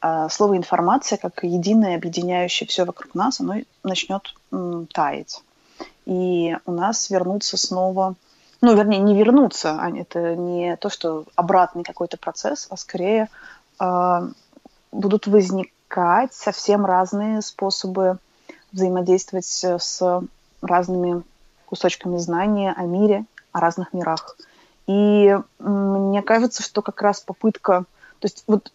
э, 0.00 0.28
слово 0.30 0.56
информация, 0.56 1.18
как 1.18 1.42
единое, 1.42 1.96
объединяющее 1.96 2.66
все 2.66 2.84
вокруг 2.84 3.14
нас, 3.14 3.40
оно 3.40 3.56
начнет 3.82 4.34
таять. 4.92 5.42
И 6.06 6.56
у 6.66 6.72
нас 6.72 7.10
вернутся 7.10 7.56
снова, 7.56 8.14
ну, 8.60 8.74
вернее, 8.74 9.00
не 9.00 9.14
вернуться, 9.14 9.76
а 9.78 9.90
это 9.90 10.34
не 10.36 10.76
то, 10.76 10.88
что 10.88 11.24
обратный 11.34 11.82
какой-то 11.82 12.16
процесс, 12.16 12.66
а 12.70 12.76
скорее 12.76 13.28
э, 13.80 14.28
будут 14.92 15.26
возникать 15.26 16.32
совсем 16.32 16.86
разные 16.86 17.42
способы 17.42 18.18
взаимодействовать 18.72 19.46
с 19.46 20.22
разными 20.66 21.22
кусочками 21.66 22.18
знания 22.18 22.72
о 22.76 22.82
мире, 22.82 23.24
о 23.52 23.60
разных 23.60 23.92
мирах. 23.92 24.36
И 24.86 25.36
мне 25.58 26.22
кажется, 26.22 26.62
что 26.62 26.82
как 26.82 27.00
раз 27.02 27.20
попытка, 27.20 27.84
то 28.18 28.26
есть 28.26 28.44
вот 28.46 28.72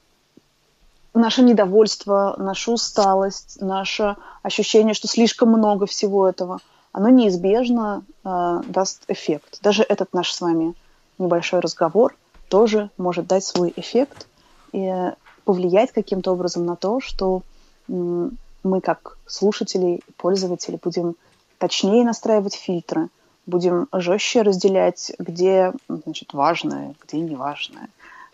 наше 1.13 1.41
недовольство, 1.43 2.35
наша 2.37 2.71
усталость, 2.71 3.61
наше 3.61 4.15
ощущение, 4.41 4.93
что 4.93 5.07
слишком 5.07 5.49
много 5.49 5.85
всего 5.85 6.27
этого, 6.27 6.59
оно 6.91 7.09
неизбежно 7.09 8.03
э, 8.23 8.61
даст 8.67 9.03
эффект. 9.07 9.59
Даже 9.61 9.83
этот 9.83 10.13
наш 10.13 10.31
с 10.31 10.41
вами 10.41 10.73
небольшой 11.19 11.59
разговор 11.59 12.15
тоже 12.49 12.89
может 12.97 13.27
дать 13.27 13.43
свой 13.43 13.71
эффект 13.75 14.27
и 14.71 15.11
повлиять 15.45 15.91
каким-то 15.91 16.31
образом 16.31 16.65
на 16.65 16.75
то, 16.75 16.99
что 16.99 17.41
мы 17.87 18.81
как 18.81 19.17
слушатели, 19.25 20.01
пользователи 20.17 20.79
будем 20.81 21.15
точнее 21.59 22.03
настраивать 22.03 22.55
фильтры, 22.55 23.09
будем 23.45 23.87
жестче 23.91 24.41
разделять, 24.41 25.11
где 25.19 25.73
значит, 25.87 26.33
важное, 26.33 26.95
где 27.05 27.19
неважное, 27.19 27.89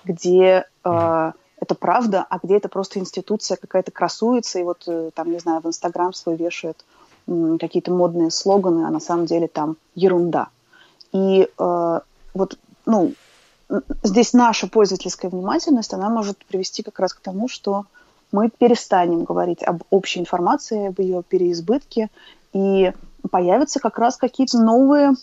где 0.05 0.65
э, 0.83 1.31
это 1.57 1.75
правда, 1.75 2.25
а 2.29 2.39
где 2.41 2.57
это 2.57 2.69
просто 2.69 2.99
институция 2.99 3.57
какая-то 3.57 3.91
красуется, 3.91 4.59
и 4.59 4.63
вот 4.63 4.83
э, 4.87 5.09
там, 5.13 5.31
не 5.31 5.39
знаю, 5.39 5.61
в 5.61 5.67
Инстаграм 5.67 6.13
свой 6.13 6.37
вешает 6.37 6.85
какие-то 7.59 7.91
модные 7.91 8.29
слоганы, 8.29 8.85
а 8.85 8.91
на 8.91 8.99
самом 8.99 9.25
деле 9.25 9.47
там 9.47 9.77
ерунда. 9.95 10.49
И 11.11 11.47
э, 11.57 11.99
вот, 12.35 12.59
ну, 12.85 13.13
здесь 14.03 14.33
наша 14.33 14.67
пользовательская 14.67 15.31
внимательность, 15.31 15.93
она 15.93 16.09
может 16.09 16.45
привести 16.45 16.83
как 16.83 16.99
раз 16.99 17.15
к 17.15 17.21
тому, 17.21 17.47
что 17.47 17.85
мы 18.31 18.49
перестанем 18.49 19.23
говорить 19.23 19.63
об 19.63 19.83
общей 19.89 20.19
информации, 20.19 20.87
об 20.87 20.99
ее 20.99 21.23
переизбытке, 21.23 22.09
и 22.53 22.93
появятся 23.29 23.79
как 23.79 23.97
раз 23.99 24.17
какие-то 24.17 24.59
новые 24.59 25.13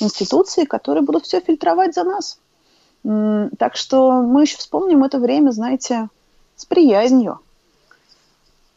институции, 0.00 0.64
которые 0.64 1.02
будут 1.02 1.24
все 1.24 1.40
фильтровать 1.40 1.94
за 1.94 2.04
нас. 2.04 2.38
Так 3.58 3.76
что 3.76 4.22
мы 4.22 4.42
еще 4.42 4.56
вспомним 4.58 5.04
это 5.04 5.18
время, 5.18 5.50
знаете, 5.50 6.08
с 6.56 6.64
приязнью. 6.64 7.40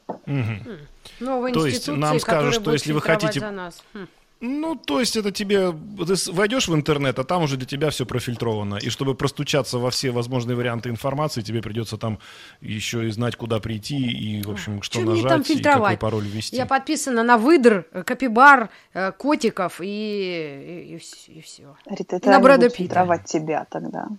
Угу. 0.07 0.79
Новые 1.19 1.53
То 1.53 1.65
есть 1.65 1.87
нам 1.87 2.19
скажут, 2.19 2.55
что 2.55 2.73
если 2.73 2.91
вы 2.91 3.01
хотите... 3.01 3.39
За 3.39 3.51
нас. 3.51 3.81
Хм. 3.93 4.07
Ну, 4.41 4.75
то 4.75 4.99
есть 4.99 5.15
это 5.15 5.31
тебе... 5.31 5.71
Ты 5.71 6.31
войдешь 6.31 6.67
в 6.67 6.75
интернет, 6.75 7.17
а 7.19 7.23
там 7.23 7.43
уже 7.43 7.57
для 7.57 7.65
тебя 7.65 7.89
все 7.89 8.05
профильтровано. 8.05 8.75
И 8.75 8.89
чтобы 8.89 9.15
простучаться 9.15 9.79
во 9.79 9.89
все 9.89 10.11
возможные 10.11 10.55
варианты 10.55 10.89
информации, 10.89 11.41
тебе 11.41 11.61
придется 11.61 11.97
там 11.97 12.19
еще 12.61 13.07
и 13.07 13.11
знать, 13.11 13.37
куда 13.37 13.59
прийти, 13.59 13.97
и, 13.97 14.43
в 14.43 14.51
общем, 14.51 14.81
что 14.81 14.99
Чем 14.99 15.05
нажать, 15.05 15.29
там 15.29 15.41
и 15.41 15.61
какой 15.61 15.97
пароль 15.97 16.25
ввести. 16.25 16.55
Я 16.55 16.65
подписана 16.65 17.23
на 17.23 17.37
выдр, 17.37 17.85
капибар, 18.05 18.69
э, 18.93 19.11
котиков 19.13 19.79
и, 19.81 19.85
и, 19.85 20.95
и, 20.97 21.37
и 21.37 21.41
все. 21.41 21.75
Рита, 21.89 22.17
это 22.17 22.29
на 22.29 22.39
Брэда 22.39 22.69
фильтровать 22.69 23.25
тебя 23.25 23.65
тогда. 23.69 24.09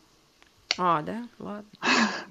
А, 0.79 1.03
да? 1.03 1.29
Ладно. 1.39 1.69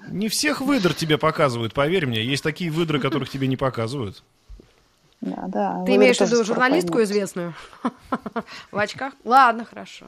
Не 0.09 0.29
всех 0.29 0.61
выдр 0.61 0.93
тебе 0.93 1.17
показывают, 1.17 1.73
поверь 1.73 2.05
мне. 2.05 2.23
Есть 2.23 2.43
такие 2.43 2.69
выдры, 2.71 2.99
которых 2.99 3.29
тебе 3.29 3.47
не 3.47 3.57
показывают. 3.57 4.23
Да, 5.25 5.45
да. 5.47 5.83
Ты 5.85 5.95
имеешь 5.95 6.17
в 6.17 6.21
виду 6.21 6.43
журналистку 6.43 7.01
известную? 7.01 7.53
В 8.71 8.77
очках? 8.77 9.13
Ладно, 9.23 9.65
хорошо. 9.65 10.05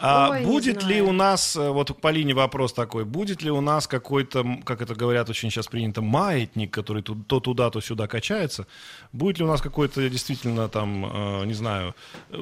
А 0.00 0.30
Ой, 0.30 0.44
будет 0.44 0.82
ли 0.82 1.00
у 1.00 1.12
нас, 1.12 1.56
э, 1.56 1.70
вот 1.70 2.00
по 2.00 2.08
линии 2.10 2.32
вопрос 2.32 2.72
такой, 2.72 3.04
будет 3.04 3.42
ли 3.42 3.50
у 3.50 3.60
нас 3.60 3.86
какой-то, 3.86 4.44
как 4.64 4.82
это 4.82 4.94
говорят 4.94 5.30
очень 5.30 5.50
сейчас 5.50 5.66
принято, 5.66 6.02
маятник, 6.02 6.70
который 6.70 7.02
то 7.02 7.40
туда, 7.40 7.70
то 7.70 7.80
сюда 7.80 8.06
качается? 8.06 8.66
Будет 9.12 9.38
ли 9.38 9.44
у 9.44 9.48
нас 9.48 9.60
какой-то 9.60 10.08
действительно 10.08 10.68
там, 10.68 11.06
э, 11.06 11.46
не 11.46 11.54
знаю, 11.54 11.94
э, 12.30 12.36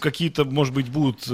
какие-то, 0.00 0.44
может 0.44 0.74
быть, 0.74 0.88
будут 0.88 1.28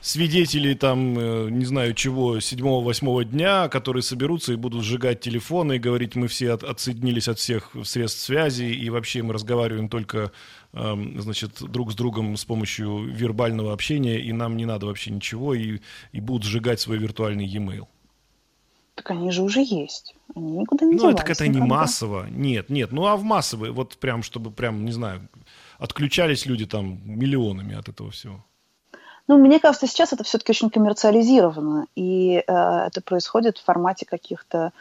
свидетели 0.00 0.74
там, 0.74 1.58
не 1.58 1.64
знаю 1.64 1.94
чего, 1.94 2.40
седьмого-восьмого 2.40 3.24
дня, 3.24 3.68
которые 3.68 4.02
соберутся 4.02 4.52
и 4.52 4.56
будут 4.56 4.84
сжигать 4.84 5.20
телефоны 5.20 5.76
и 5.76 5.78
говорить, 5.78 6.16
мы 6.16 6.28
все 6.28 6.52
от, 6.52 6.62
отсоединились 6.62 7.28
от 7.28 7.38
всех 7.38 7.70
средств 7.84 8.20
связи 8.22 8.64
и 8.64 8.90
вообще 8.90 9.22
мы 9.22 9.34
разговариваем 9.34 9.88
только 9.88 10.32
значит, 10.72 11.62
друг 11.62 11.92
с 11.92 11.94
другом 11.94 12.36
с 12.36 12.44
помощью 12.44 13.04
вербального 13.04 13.72
общения, 13.72 14.20
и 14.20 14.32
нам 14.32 14.56
не 14.56 14.66
надо 14.66 14.86
вообще 14.86 15.10
ничего, 15.10 15.54
и, 15.54 15.80
и 16.12 16.20
будут 16.20 16.44
сжигать 16.44 16.80
свой 16.80 16.98
виртуальный 16.98 17.46
e-mail. 17.46 17.86
Так 18.94 19.12
они 19.12 19.30
же 19.30 19.42
уже 19.42 19.60
есть. 19.60 20.16
Они 20.34 20.58
никуда 20.58 20.84
не 20.84 20.96
Ну, 20.96 21.10
это 21.10 21.22
это 21.30 21.46
не 21.46 21.60
массово. 21.60 22.26
Нет, 22.28 22.68
нет. 22.68 22.90
Ну, 22.90 23.06
а 23.06 23.16
в 23.16 23.22
массовые, 23.22 23.72
вот 23.72 23.96
прям, 23.96 24.22
чтобы 24.24 24.50
прям, 24.50 24.84
не 24.84 24.92
знаю, 24.92 25.28
отключались 25.78 26.46
люди 26.46 26.66
там 26.66 27.00
миллионами 27.04 27.76
от 27.76 27.88
этого 27.88 28.10
всего. 28.10 28.44
Ну, 29.28 29.38
мне 29.38 29.60
кажется, 29.60 29.86
сейчас 29.86 30.12
это 30.12 30.24
все-таки 30.24 30.50
очень 30.50 30.70
коммерциализировано, 30.70 31.86
и 31.94 32.42
э, 32.44 32.52
это 32.52 33.00
происходит 33.02 33.58
в 33.58 33.64
формате 33.64 34.06
каких-то 34.06 34.72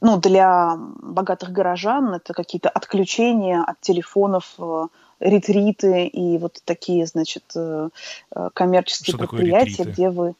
ну, 0.00 0.18
для 0.18 0.76
богатых 0.76 1.50
горожан 1.50 2.14
это 2.14 2.32
какие-то 2.32 2.68
отключения 2.68 3.62
от 3.62 3.80
телефонов, 3.80 4.54
э, 4.58 4.86
ретриты 5.20 6.06
и 6.06 6.38
вот 6.38 6.60
такие, 6.64 7.06
значит, 7.06 7.44
э, 7.56 7.88
э, 8.34 8.50
коммерческие 8.54 9.16
Что 9.16 9.26
предприятия, 9.26 9.84
где 9.84 10.10
вы... 10.10 10.34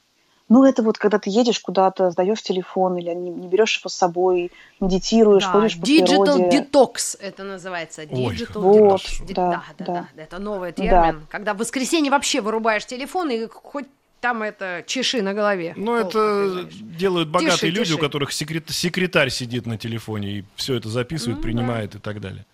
Ну, 0.50 0.62
это 0.64 0.82
вот 0.82 0.98
когда 0.98 1.18
ты 1.18 1.30
едешь 1.30 1.58
куда-то, 1.58 2.10
сдаешь 2.10 2.42
телефон 2.42 2.98
или 2.98 3.10
не, 3.14 3.30
не 3.30 3.48
берешь 3.48 3.78
его 3.78 3.88
с 3.88 3.94
собой, 3.94 4.52
медитируешь, 4.78 5.44
да, 5.44 5.52
ходишь 5.52 5.80
по 5.80 5.84
digital 5.84 6.24
природе. 6.24 6.58
detox 6.58 7.16
это 7.18 7.44
называется. 7.44 8.02
Digital 8.02 8.62
Ой, 8.62 8.80
вот, 8.80 9.00
detox. 9.00 9.34
Да, 9.34 9.50
да, 9.50 9.64
да, 9.78 9.84
да, 9.84 10.08
да, 10.14 10.22
это 10.22 10.38
новый 10.38 10.72
термин. 10.72 11.20
Да. 11.20 11.26
Когда 11.30 11.54
в 11.54 11.58
воскресенье 11.58 12.10
вообще 12.10 12.42
вырубаешь 12.42 12.84
телефон 12.84 13.30
и 13.30 13.46
хоть 13.46 13.86
там 14.24 14.42
это 14.42 14.82
чеши 14.86 15.20
на 15.20 15.34
голове. 15.34 15.74
Ну, 15.76 15.96
это 15.96 16.66
делают 16.80 17.28
богатые 17.28 17.58
тиши, 17.58 17.66
люди, 17.66 17.84
тиши. 17.84 17.94
у 17.96 17.98
которых 17.98 18.32
секрет, 18.32 18.64
секретарь 18.70 19.28
сидит 19.28 19.66
на 19.66 19.76
телефоне 19.76 20.38
и 20.38 20.44
все 20.56 20.76
это 20.76 20.88
записывает, 20.88 21.36
Ну, 21.36 21.42
принимает 21.42 21.94
и 21.94 21.98
так 21.98 22.22
далее. 22.22 22.46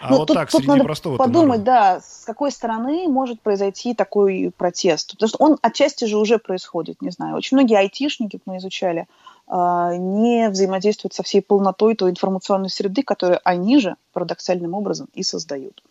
А 0.00 0.08
Ну, 0.08 0.16
вот 0.16 0.28
тут, 0.28 0.36
так, 0.36 0.50
тут 0.50 0.60
среди 0.60 0.70
надо 0.72 0.84
простого 0.84 1.18
подумать, 1.18 1.62
да, 1.62 2.00
с 2.00 2.24
какой 2.24 2.50
стороны 2.50 3.06
может 3.06 3.42
произойти 3.42 3.92
такой 3.92 4.50
протест. 4.56 5.12
Потому 5.12 5.28
что 5.28 5.44
он 5.44 5.58
отчасти 5.60 6.06
же 6.06 6.16
уже 6.16 6.38
происходит, 6.38 7.02
не 7.02 7.10
знаю. 7.10 7.36
Очень 7.36 7.58
многие 7.58 7.76
айтишники, 7.76 8.40
мы 8.46 8.56
изучали, 8.56 9.06
а, 9.46 9.94
не 9.94 10.48
взаимодействуют 10.48 11.12
со 11.12 11.22
всей 11.22 11.42
полнотой 11.42 11.96
той 11.96 12.12
информационной 12.12 12.70
среды, 12.70 13.02
которую 13.02 13.40
они 13.44 13.78
же 13.78 13.96
парадоксальным 14.14 14.72
образом 14.72 15.08
и 15.12 15.22
создают. 15.22 15.82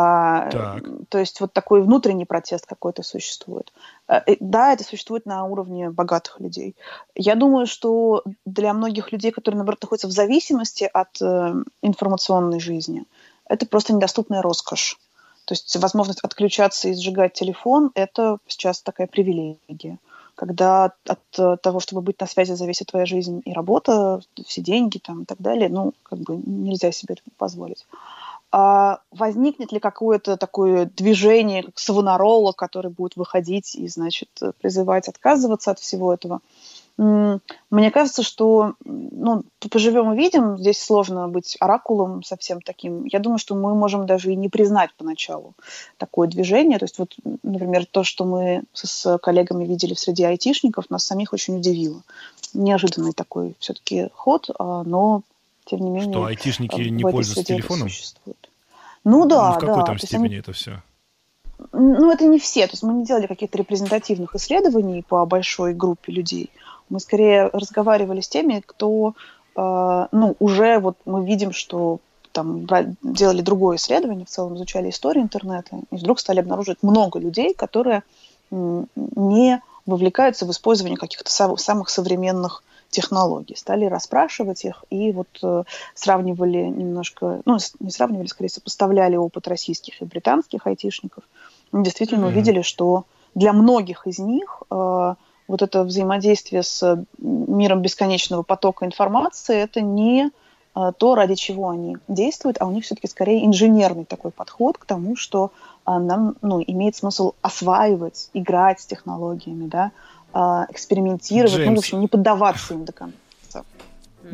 А, 0.00 0.50
Так. 0.50 0.84
То 1.08 1.18
есть 1.18 1.40
вот 1.40 1.52
такой 1.52 1.82
внутренний 1.82 2.24
протест 2.24 2.66
какой-то 2.66 3.02
существует. 3.02 3.72
Э, 4.06 4.20
Да, 4.40 4.72
это 4.72 4.84
существует 4.84 5.26
на 5.26 5.44
уровне 5.44 5.90
богатых 5.90 6.38
людей. 6.40 6.76
Я 7.14 7.34
думаю, 7.34 7.66
что 7.66 8.22
для 8.46 8.72
многих 8.72 9.10
людей, 9.12 9.32
которые, 9.32 9.56
наоборот, 9.58 9.82
находятся 9.82 10.06
в 10.08 10.12
зависимости 10.12 10.88
от 10.92 11.20
э, 11.20 11.54
информационной 11.82 12.60
жизни, 12.60 13.04
это 13.48 13.66
просто 13.66 13.92
недоступная 13.92 14.42
роскошь. 14.42 14.98
То 15.46 15.54
есть 15.54 15.74
возможность 15.76 16.20
отключаться 16.20 16.88
и 16.88 16.94
сжигать 16.94 17.32
телефон– 17.32 17.90
это 17.94 18.38
сейчас 18.46 18.82
такая 18.82 19.06
привилегия. 19.06 19.98
Когда 20.36 20.92
от 21.08 21.38
э, 21.38 21.56
того, 21.60 21.80
чтобы 21.80 22.02
быть 22.02 22.20
на 22.20 22.26
связи, 22.26 22.52
зависит 22.52 22.88
твоя 22.88 23.06
жизнь 23.06 23.42
и 23.44 23.52
работа, 23.52 24.20
все 24.46 24.60
деньги 24.60 24.98
там, 24.98 25.22
и 25.22 25.24
так 25.24 25.38
далее, 25.40 25.68
ну, 25.68 25.94
как 26.04 26.20
бы 26.20 26.36
нельзя 26.36 26.92
себе 26.92 27.14
это 27.14 27.22
позволить. 27.36 27.84
А 28.50 29.00
возникнет 29.10 29.72
ли 29.72 29.78
какое-то 29.78 30.36
такое 30.36 30.86
движение, 30.86 31.64
как 31.64 31.78
Савонарола, 31.78 32.52
который 32.52 32.90
будет 32.90 33.16
выходить 33.16 33.74
и, 33.74 33.88
значит, 33.88 34.30
призывать 34.60 35.08
отказываться 35.08 35.70
от 35.70 35.78
всего 35.78 36.14
этого? 36.14 36.40
Мне 36.98 37.90
кажется, 37.92 38.24
что 38.24 38.74
ну, 38.84 39.44
поживем 39.70 40.12
и 40.12 40.16
видим, 40.16 40.58
здесь 40.58 40.82
сложно 40.82 41.28
быть 41.28 41.56
оракулом 41.60 42.24
совсем 42.24 42.60
таким. 42.60 43.04
Я 43.04 43.20
думаю, 43.20 43.38
что 43.38 43.54
мы 43.54 43.72
можем 43.76 44.04
даже 44.04 44.32
и 44.32 44.36
не 44.36 44.48
признать 44.48 44.90
поначалу 44.96 45.54
такое 45.96 46.26
движение. 46.26 46.78
То 46.78 46.86
есть 46.86 46.98
вот, 46.98 47.14
например, 47.44 47.86
то, 47.86 48.02
что 48.02 48.24
мы 48.24 48.64
с 48.72 49.16
коллегами 49.18 49.64
видели 49.64 49.94
в 49.94 50.00
среде 50.00 50.26
айтишников, 50.26 50.90
нас 50.90 51.04
самих 51.04 51.32
очень 51.32 51.58
удивило. 51.58 52.02
Неожиданный 52.52 53.12
такой 53.12 53.54
все-таки 53.60 54.08
ход, 54.12 54.50
а, 54.58 54.82
но 54.82 55.22
тем 55.68 55.80
не 55.80 55.90
менее... 55.90 56.10
Что 56.12 56.24
айтишники 56.24 56.80
не 56.80 57.02
пользуются 57.02 57.44
телефоном? 57.44 57.88
существует. 57.88 58.48
Ну 59.04 59.26
да, 59.26 59.48
Ну, 59.50 59.52
в 59.54 59.58
какой 59.58 59.76
да. 59.76 59.82
там 59.84 59.94
есть 59.96 60.12
они- 60.14 60.24
степени 60.24 60.40
это 60.40 60.52
все? 60.52 60.82
ну, 61.72 62.10
это 62.12 62.24
не 62.26 62.38
все. 62.38 62.66
То 62.66 62.72
есть 62.74 62.82
мы 62.82 62.92
не 62.94 63.04
делали 63.04 63.26
каких-то 63.26 63.58
репрезентативных 63.58 64.34
исследований 64.34 65.02
по 65.06 65.24
большой 65.26 65.74
группе 65.74 66.12
людей. 66.12 66.50
Мы 66.88 67.00
скорее 67.00 67.50
разговаривали 67.52 68.20
с 68.20 68.28
теми, 68.28 68.62
кто, 68.64 69.14
э, 69.56 70.06
ну, 70.12 70.36
уже 70.38 70.78
вот 70.78 70.96
мы 71.04 71.26
видим, 71.26 71.52
что 71.52 71.98
там 72.32 72.66
делали 73.02 73.40
другое 73.42 73.76
исследование, 73.76 74.24
в 74.24 74.28
целом 74.30 74.54
изучали 74.56 74.90
историю 74.90 75.24
интернета, 75.24 75.80
и 75.90 75.96
вдруг 75.96 76.20
стали 76.20 76.38
обнаруживать 76.40 76.82
много 76.82 77.18
людей, 77.18 77.54
которые 77.54 78.02
не 78.50 79.60
вовлекаются 79.86 80.46
в 80.46 80.50
использование 80.50 80.96
каких-то 80.96 81.30
сам- 81.30 81.56
самых 81.56 81.88
современных 81.88 82.62
технологий. 82.90 83.54
Стали 83.56 83.84
расспрашивать 83.84 84.64
их 84.64 84.84
и 84.90 85.12
вот 85.12 85.28
э, 85.42 85.64
сравнивали 85.94 86.64
немножко, 86.64 87.42
ну, 87.44 87.58
не 87.80 87.90
сравнивали, 87.90 88.26
скорее 88.26 88.48
сопоставляли 88.48 89.16
опыт 89.16 89.48
российских 89.48 90.00
и 90.00 90.04
британских 90.04 90.66
айтишников. 90.66 91.24
И 91.72 91.82
действительно 91.82 92.26
Мгм. 92.26 92.34
увидели, 92.34 92.62
что 92.62 93.04
для 93.34 93.52
многих 93.52 94.06
из 94.06 94.18
них 94.18 94.62
э, 94.70 95.14
вот 95.48 95.62
это 95.62 95.84
взаимодействие 95.84 96.62
с 96.62 97.04
миром 97.18 97.82
бесконечного 97.82 98.42
потока 98.42 98.86
информации 98.86 99.56
это 99.56 99.80
не 99.80 100.30
э, 100.74 100.92
то, 100.96 101.14
ради 101.14 101.34
чего 101.34 101.68
они 101.68 101.98
действуют, 102.08 102.56
а 102.60 102.66
у 102.66 102.70
них 102.70 102.84
все-таки 102.84 103.06
скорее 103.06 103.44
инженерный 103.44 104.04
такой 104.04 104.30
подход 104.30 104.78
к 104.78 104.86
тому, 104.86 105.16
что 105.16 105.50
нам 105.86 106.36
ну, 106.42 106.62
имеет 106.66 106.96
смысл 106.96 107.32
осваивать, 107.40 108.28
играть 108.34 108.80
с 108.80 108.84
технологиями, 108.84 109.68
да, 109.68 109.92
а, 110.32 110.66
экспериментировать, 110.70 111.52
ну, 111.52 111.58
в 111.58 111.64
Джеймс. 111.64 111.78
общем, 111.78 112.00
не 112.00 112.08
поддаваться 112.08 112.74
им 112.74 112.84
до 112.84 112.92
конца. 112.92 113.18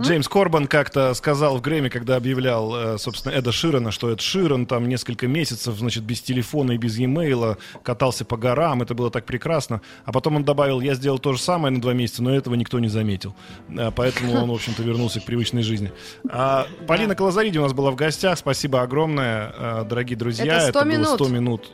Джеймс 0.01 0.29
Корбан 0.29 0.67
как-то 0.67 1.15
сказал 1.15 1.59
в 1.59 1.61
Грэмми, 1.61 1.89
когда 1.89 2.17
объявлял, 2.17 2.75
э, 2.75 2.99
собственно, 2.99 3.33
Эда 3.33 3.53
Ширана, 3.53 3.93
что 3.93 4.11
Эд 4.11 4.21
Ширан 4.21 4.67
там 4.67 4.89
несколько 4.89 5.29
месяцев, 5.29 5.77
значит, 5.77 6.03
без 6.03 6.21
телефона 6.21 6.73
и 6.73 6.77
без 6.77 6.99
e-mail 6.99 7.59
катался 7.83 8.25
по 8.25 8.37
горам, 8.37 8.83
это 8.83 8.95
было 8.95 9.11
так 9.11 9.25
прекрасно. 9.25 9.83
А 10.05 10.13
потом 10.13 10.37
он 10.37 10.45
добавил, 10.45 10.81
я 10.81 10.95
сделал 10.95 11.19
то 11.19 11.33
же 11.33 11.41
самое 11.41 11.73
на 11.73 11.81
два 11.81 11.93
месяца, 11.93 12.23
но 12.23 12.35
этого 12.35 12.55
никто 12.55 12.81
не 12.81 12.89
заметил. 12.89 13.35
Э, 13.69 13.91
Поэтому 13.95 14.35
он, 14.35 14.51
в 14.51 14.55
общем-то, 14.55 14.83
вернулся 14.83 15.21
к 15.21 15.25
привычной 15.25 15.63
жизни. 15.63 15.93
А, 16.29 16.67
Полина 16.89 17.15
Колозариди 17.15 17.59
у 17.59 17.63
нас 17.63 17.73
была 17.73 17.91
в 17.91 17.95
гостях. 17.95 18.39
Спасибо 18.39 18.83
огромное, 18.83 19.53
э, 19.57 19.85
дорогие 19.89 20.17
друзья. 20.17 20.57
Это 20.57 20.71
100 20.71 20.81
было 20.81 20.89
минут. 20.89 21.15
100 21.15 21.29
минут. 21.29 21.71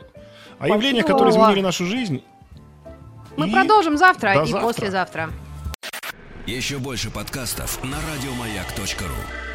А 0.59 0.67
явления, 0.67 1.03
которые 1.03 1.31
изменили 1.31 1.61
нашу 1.61 1.85
жизнь. 1.85 2.21
Мы 3.37 3.49
И 3.49 3.51
продолжим 3.53 3.97
завтра 3.97 4.33
до 4.35 4.43
и 4.43 4.51
завтра. 4.51 4.67
послезавтра. 4.67 5.29
Еще 6.47 6.79
больше 6.79 7.09
подкастов 7.11 7.83
на 7.83 7.97
радиомаяк.ру. 8.13 9.50